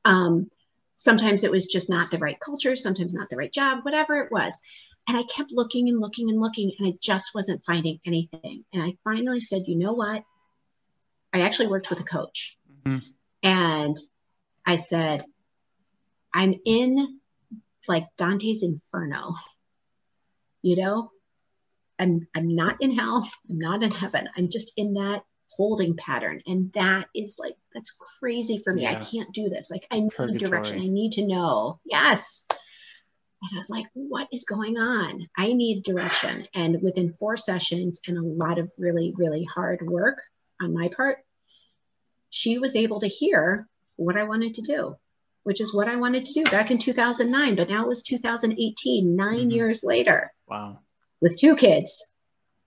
[0.05, 0.51] Um,
[0.97, 4.33] sometimes it was just not the right culture, sometimes not the right job, whatever it
[4.33, 4.61] was.
[5.07, 8.65] And I kept looking and looking and looking, and I just wasn't finding anything.
[8.73, 10.25] And I finally said, you know what?
[11.33, 12.59] I actually worked with a coach.
[12.85, 13.03] Mhm.
[13.45, 13.97] And
[14.67, 15.25] I said,
[16.35, 17.21] I'm in
[17.87, 19.37] like Dante's Inferno.
[20.63, 21.13] You know,
[21.99, 24.29] I'm I'm not in hell, I'm not in heaven.
[24.37, 26.41] I'm just in that holding pattern.
[26.47, 28.87] And that is like that's crazy for me.
[28.87, 29.71] I can't do this.
[29.71, 30.39] Like I need Purgatory.
[30.51, 30.81] direction.
[30.81, 31.79] I need to know.
[31.85, 32.45] Yes.
[32.51, 35.29] And I was like, what is going on?
[35.37, 36.49] I need direction.
[36.55, 40.23] And within four sessions and a lot of really, really hard work
[40.63, 41.19] on my part,
[42.31, 44.97] she was able to hear what I wanted to do,
[45.45, 47.55] which is what I wanted to do back in 2009.
[47.55, 49.53] But now it was 2018, 9 Mhm.
[49.55, 50.79] years later, Wow.
[51.25, 52.13] With two kids,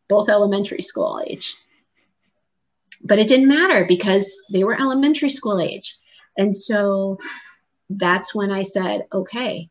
[0.09, 1.53] both elementary school age.
[3.03, 5.95] But it didn't matter because they were elementary school age.
[6.35, 7.19] And so
[7.87, 9.69] that's when I said, okay,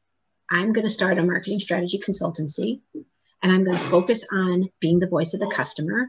[0.49, 2.81] I'm going to start a marketing strategy consultancy
[3.43, 6.07] and I'm going to focus on being the voice of the customer.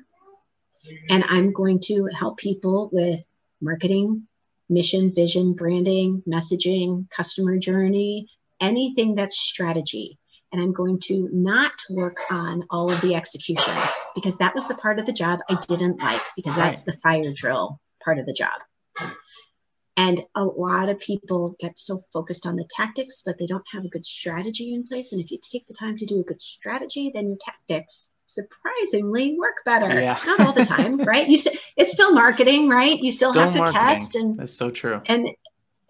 [1.10, 3.26] And I'm going to help people with
[3.60, 4.28] marketing,
[4.70, 8.30] mission, vision, branding, messaging, customer journey,
[8.62, 10.20] anything that's strategy.
[10.52, 13.74] And I'm going to not work on all of the execution
[14.16, 17.34] because that was the part of the job I didn't like because that's the fire
[17.36, 18.62] drill part of the job.
[19.98, 23.84] And a lot of people get so focused on the tactics, but they don't have
[23.84, 25.12] a good strategy in place.
[25.12, 29.36] And if you take the time to do a good strategy, then your tactics surprisingly
[29.40, 30.00] work better.
[30.00, 30.20] Yeah.
[30.26, 31.28] Not all the time, right?
[31.28, 33.02] You s- it's still marketing, right?
[33.02, 33.82] You still, Still have to marketing.
[33.82, 35.02] test and That's so true.
[35.08, 35.30] and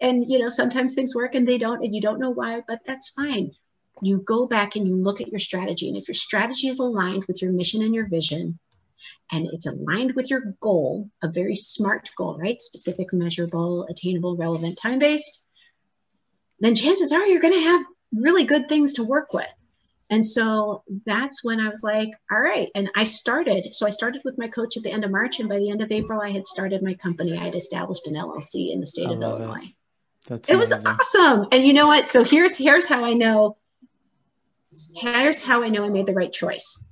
[0.00, 2.78] and you know sometimes things work and they don't and you don't know why but
[2.86, 3.50] that's fine
[4.02, 7.24] you go back and you look at your strategy and if your strategy is aligned
[7.26, 8.58] with your mission and your vision
[9.32, 14.78] and it's aligned with your goal a very smart goal right specific measurable attainable relevant
[14.78, 15.44] time based
[16.60, 17.82] then chances are you're going to have
[18.12, 19.46] really good things to work with
[20.10, 22.68] and so that's when I was like, all right.
[22.74, 23.74] And I started.
[23.74, 25.38] So I started with my coach at the end of March.
[25.38, 27.36] And by the end of April, I had started my company.
[27.36, 29.44] I had established an LLC in the state of love it.
[29.44, 29.74] Illinois
[30.26, 33.56] That's it was awesome and you know what so here's here's how i know
[35.00, 36.82] here's how i know i made the right choice.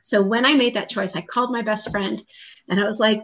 [0.00, 2.22] So when i made that choice i called my best friend
[2.68, 3.20] and i was like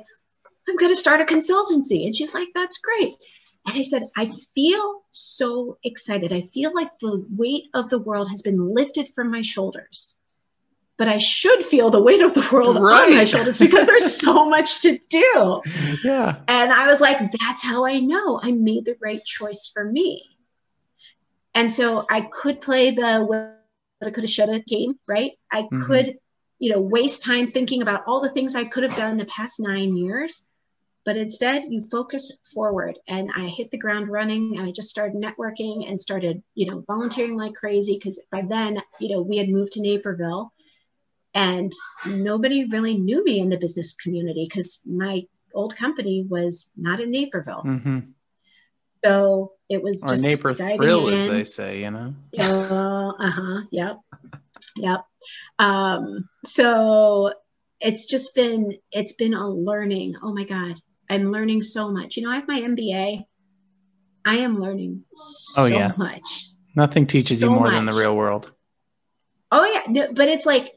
[0.68, 2.04] i'm going to start a consultancy.
[2.04, 3.14] And she's like that's great.
[3.66, 6.32] And i said i feel so excited.
[6.32, 10.16] I feel like the weight of the world has been lifted from my shoulders
[10.96, 14.48] but i should feel the weight of the world on my shoulders because there's so
[14.56, 15.60] much to do.
[16.04, 16.36] Yeah.
[16.48, 20.22] and I was like, that's how I know I made the right choice for me.
[21.54, 23.24] And so I could play the
[24.06, 25.32] I could have, should have game, right?
[25.50, 25.86] I Mhm.
[25.86, 26.18] could,
[26.58, 29.60] you know, waste time thinking about all the things I could have done the past
[29.60, 30.48] nine years.
[31.04, 32.98] But instead, you focus forward.
[33.08, 36.82] And I hit the ground running and I just started networking and started, you know,
[36.86, 40.50] volunteering like crazy because by then, you know, we had moved to Naperville
[41.34, 41.72] and
[42.06, 47.10] nobody really knew me in the business community because my old company was not in
[47.10, 47.62] Naperville.
[47.62, 47.98] hmm
[49.04, 52.14] So it was Or just neighbor thrill, as they say, you know?
[52.38, 53.62] Uh huh.
[53.70, 54.00] Yep.
[54.76, 55.04] Yep.
[55.58, 57.32] Um, so
[57.80, 60.16] it's just been it's been a learning.
[60.22, 60.76] Oh my God.
[61.08, 62.16] I'm learning so much.
[62.16, 63.24] You know, I have my MBA.
[64.26, 65.92] I am learning so oh, yeah.
[65.96, 66.48] much.
[66.74, 67.74] Nothing teaches so you more much.
[67.74, 68.50] than the real world.
[69.52, 70.72] Oh yeah, no, but it's like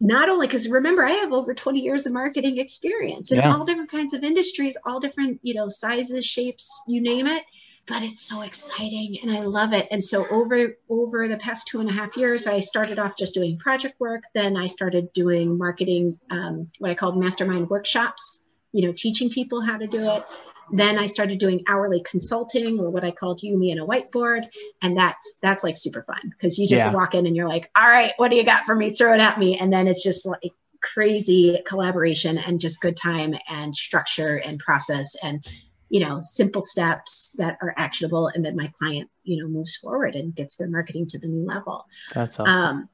[0.00, 3.54] not only because remember I have over 20 years of marketing experience in yeah.
[3.54, 7.44] all different kinds of industries, all different, you know, sizes, shapes, you name it
[7.90, 9.88] but it's so exciting and I love it.
[9.90, 13.34] And so over over the past two and a half years, I started off just
[13.34, 14.22] doing project work.
[14.32, 18.46] Then I started doing marketing, um, what I called mastermind workshops.
[18.72, 20.24] You know, teaching people how to do it.
[20.72, 24.46] Then I started doing hourly consulting, or what I called you, me, and a whiteboard,
[24.80, 26.94] and that's that's like super fun because you just yeah.
[26.94, 28.90] walk in and you're like, "All right, what do you got for me?
[28.90, 33.34] Throw it at me," and then it's just like crazy collaboration and just good time
[33.48, 35.44] and structure and process and
[35.90, 40.14] you know simple steps that are actionable and then my client you know moves forward
[40.14, 41.84] and gets their marketing to the new level.
[42.14, 42.54] That's awesome.
[42.54, 42.88] um,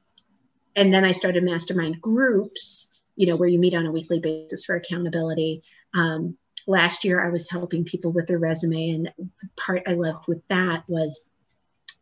[0.75, 4.65] and then i started mastermind groups you know where you meet on a weekly basis
[4.65, 5.63] for accountability.
[5.93, 10.27] Um, last year i was helping people with their resume and the part i loved
[10.27, 11.25] with that was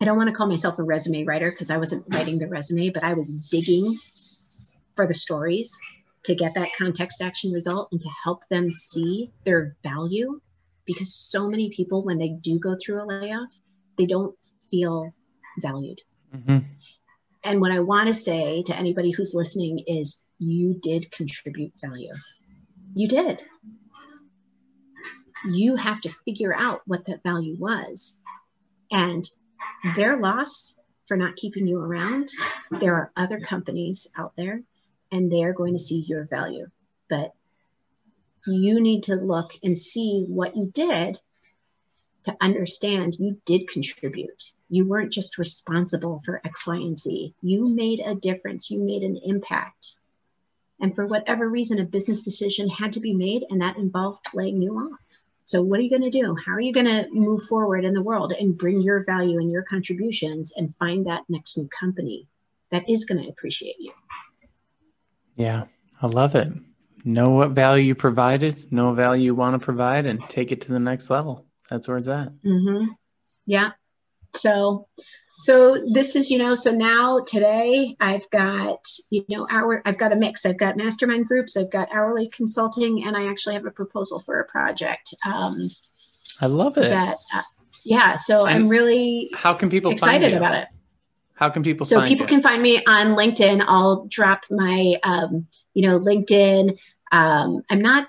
[0.02, 2.90] i don't want to call myself a resume writer because i wasn't writing the resume
[2.90, 3.86] but i was digging
[4.94, 5.78] for the stories
[6.24, 10.42] to get that context action result and to help them see their value
[10.86, 13.54] because so many people, when they do go through a layoff,
[13.98, 14.36] they don't
[14.70, 15.14] feel
[15.60, 16.02] valued.
[16.36, 16.60] Mm-hmm.
[17.44, 22.14] And what I want to say to anybody who's listening is you did contribute value.
[22.96, 23.44] You did.
[25.48, 28.20] You have to figure out what that value was.
[28.92, 29.30] And
[29.96, 32.30] their loss for not keeping you around,
[32.72, 34.62] there are other companies out there
[35.12, 36.68] and they are going to see your value.
[37.10, 37.34] But
[38.46, 41.20] you need to look and see what you did
[42.24, 44.52] to understand you did contribute.
[44.70, 47.34] You weren't just responsible for X, Y, and Z.
[47.42, 49.94] You made a difference, you made an impact.
[50.80, 54.62] And for whatever reason, a business decision had to be made, and that involved laying
[54.62, 55.24] you off.
[55.44, 56.36] So, what are you going to do?
[56.36, 59.52] How are you going to move forward in the world and bring your value and
[59.52, 62.28] your contributions and find that next new company
[62.72, 63.94] that is going to appreciate you?
[65.36, 65.66] Yeah,
[66.02, 66.52] I love it
[67.06, 70.62] know what value you provided, know what value you want to provide, and take it
[70.62, 71.46] to the next level.
[71.70, 72.30] That's where it's at.
[72.44, 72.92] Mm-hmm.
[73.46, 73.72] Yeah.
[74.34, 74.88] So,
[75.38, 80.12] so this is you know so now today I've got you know our I've got
[80.12, 80.46] a mix.
[80.46, 81.56] I've got mastermind groups.
[81.56, 85.14] I've got hourly consulting, and I actually have a proposal for a project.
[85.26, 85.54] Um,
[86.42, 86.90] I love it.
[86.90, 87.42] That, uh,
[87.84, 88.16] yeah.
[88.16, 90.68] So and I'm really how can people excited about it.
[91.36, 91.86] How can people?
[91.86, 92.30] So people you?
[92.30, 93.64] can find me on LinkedIn.
[93.68, 96.78] I'll drop my, um, you know, LinkedIn,
[97.12, 98.08] um, I'm not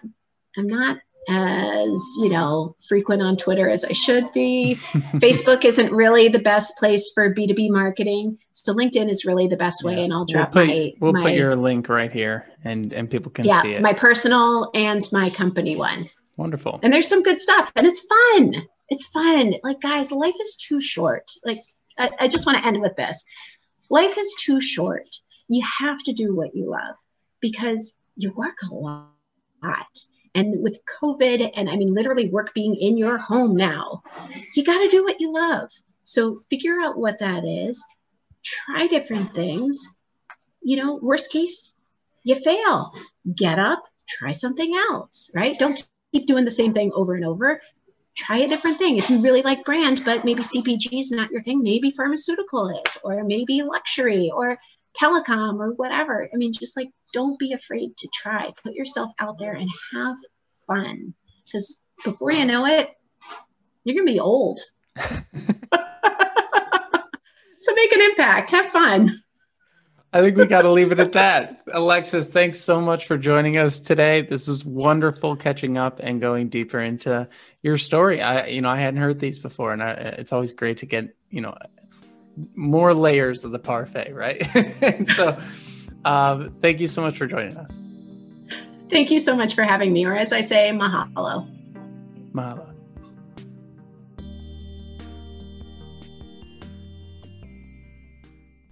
[0.57, 4.75] I'm not as you know frequent on Twitter as I should be.
[5.15, 9.83] Facebook isn't really the best place for B2B marketing, so LinkedIn is really the best
[9.85, 9.97] way.
[9.97, 10.05] Yeah.
[10.05, 13.11] And I'll drop we'll put, my we'll my, put your link right here, and and
[13.11, 13.83] people can yeah, see it.
[13.83, 16.09] My personal and my company one.
[16.37, 16.81] Wonderful.
[16.83, 18.55] And there's some good stuff, and it's fun.
[18.89, 19.55] It's fun.
[19.65, 21.31] Like guys, life is too short.
[21.45, 21.61] Like
[21.99, 23.25] I, I just want to end with this.
[23.91, 25.09] Life is too short.
[25.49, 26.97] You have to do what you love
[27.41, 29.09] because you work a lot.
[30.35, 34.03] And with COVID, and I mean, literally work being in your home now,
[34.55, 35.71] you got to do what you love.
[36.05, 37.83] So figure out what that is,
[38.43, 40.03] try different things.
[40.63, 41.73] You know, worst case,
[42.23, 42.93] you fail.
[43.35, 45.59] Get up, try something else, right?
[45.59, 47.61] Don't keep doing the same thing over and over.
[48.15, 48.99] Try a different thing.
[48.99, 52.99] If you really like brand, but maybe CPG is not your thing, maybe pharmaceutical is,
[53.05, 54.59] or maybe luxury, or
[55.01, 56.29] telecom or whatever.
[56.33, 58.53] I mean, just like don't be afraid to try.
[58.63, 60.17] Put yourself out there and have
[60.67, 61.15] fun.
[61.45, 62.91] Because before you know it,
[63.85, 64.59] you're going to be old.
[64.99, 65.15] so
[67.75, 68.51] make an impact.
[68.51, 69.13] Have fun.
[70.13, 71.63] I think we got to leave it at that.
[71.73, 74.23] Alexis, thanks so much for joining us today.
[74.23, 77.29] This was wonderful catching up and going deeper into
[77.63, 78.23] your story.
[78.23, 81.15] I, you know, I hadn't heard these before, and I, it's always great to get,
[81.29, 81.55] you know,
[82.55, 84.45] more layers of the parfait, right?
[85.09, 85.39] so,
[86.05, 87.81] um, thank you so much for joining us.
[88.91, 91.49] Thank you so much for having me, or as I say, mahalo.
[92.33, 92.77] Mahalo.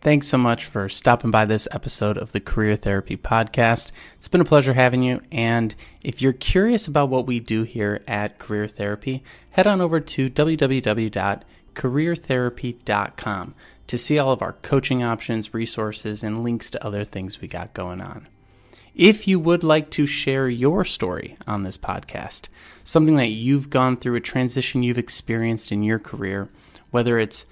[0.05, 3.91] Thanks so much for stopping by this episode of the Career Therapy Podcast.
[4.19, 5.23] It's been a pleasure having you.
[5.33, 10.01] And if you're curious about what we do here at Career Therapy, head on over
[10.01, 11.43] to www
[11.75, 13.55] careertherapy.com
[13.87, 17.75] to see all of our coaching options, resources, and links to other things we got
[17.75, 18.29] going on.
[18.95, 22.47] If you would like to share your story on this podcast,
[22.85, 26.49] something that you've gone through, a transition you've experienced in your career,
[26.93, 27.45] whether it's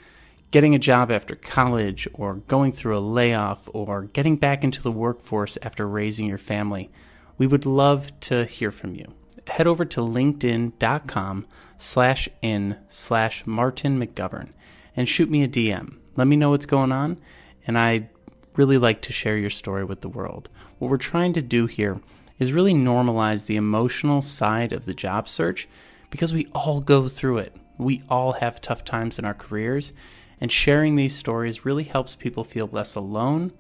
[0.53, 4.93] getting a job after college, or going through a layoff, or getting back into the
[4.93, 6.91] workforce after raising your family,
[7.39, 9.07] we would love to hear from you.
[9.49, 11.47] Head over to linkedin.com
[11.83, 14.51] slash in slash Martin McGovern
[14.97, 15.97] and shoot me a DM.
[16.17, 17.19] Let me know what's going on,
[17.67, 18.09] and I'd
[18.55, 20.49] really like to share your story with the world.
[20.79, 22.01] What we're trying to do here
[22.39, 25.69] is really normalize the emotional side of the job search
[26.11, 27.57] because we all go through it.
[27.79, 29.93] We all have tough times in our careers,
[30.41, 33.53] and sharing these stories really helps people feel less alone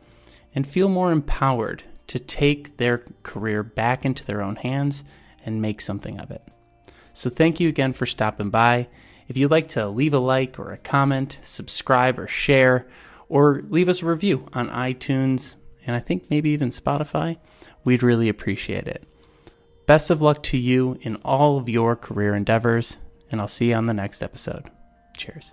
[0.54, 5.02] and feel more empowered to take their career back into their own hands
[5.44, 6.42] and make something of it.
[7.12, 8.88] So, thank you again for stopping by.
[9.28, 12.86] If you'd like to leave a like or a comment, subscribe or share,
[13.28, 15.56] or leave us a review on iTunes
[15.86, 17.38] and I think maybe even Spotify,
[17.84, 19.04] we'd really appreciate it.
[19.86, 22.98] Best of luck to you in all of your career endeavors,
[23.30, 24.70] and I'll see you on the next episode.
[25.16, 25.52] Cheers.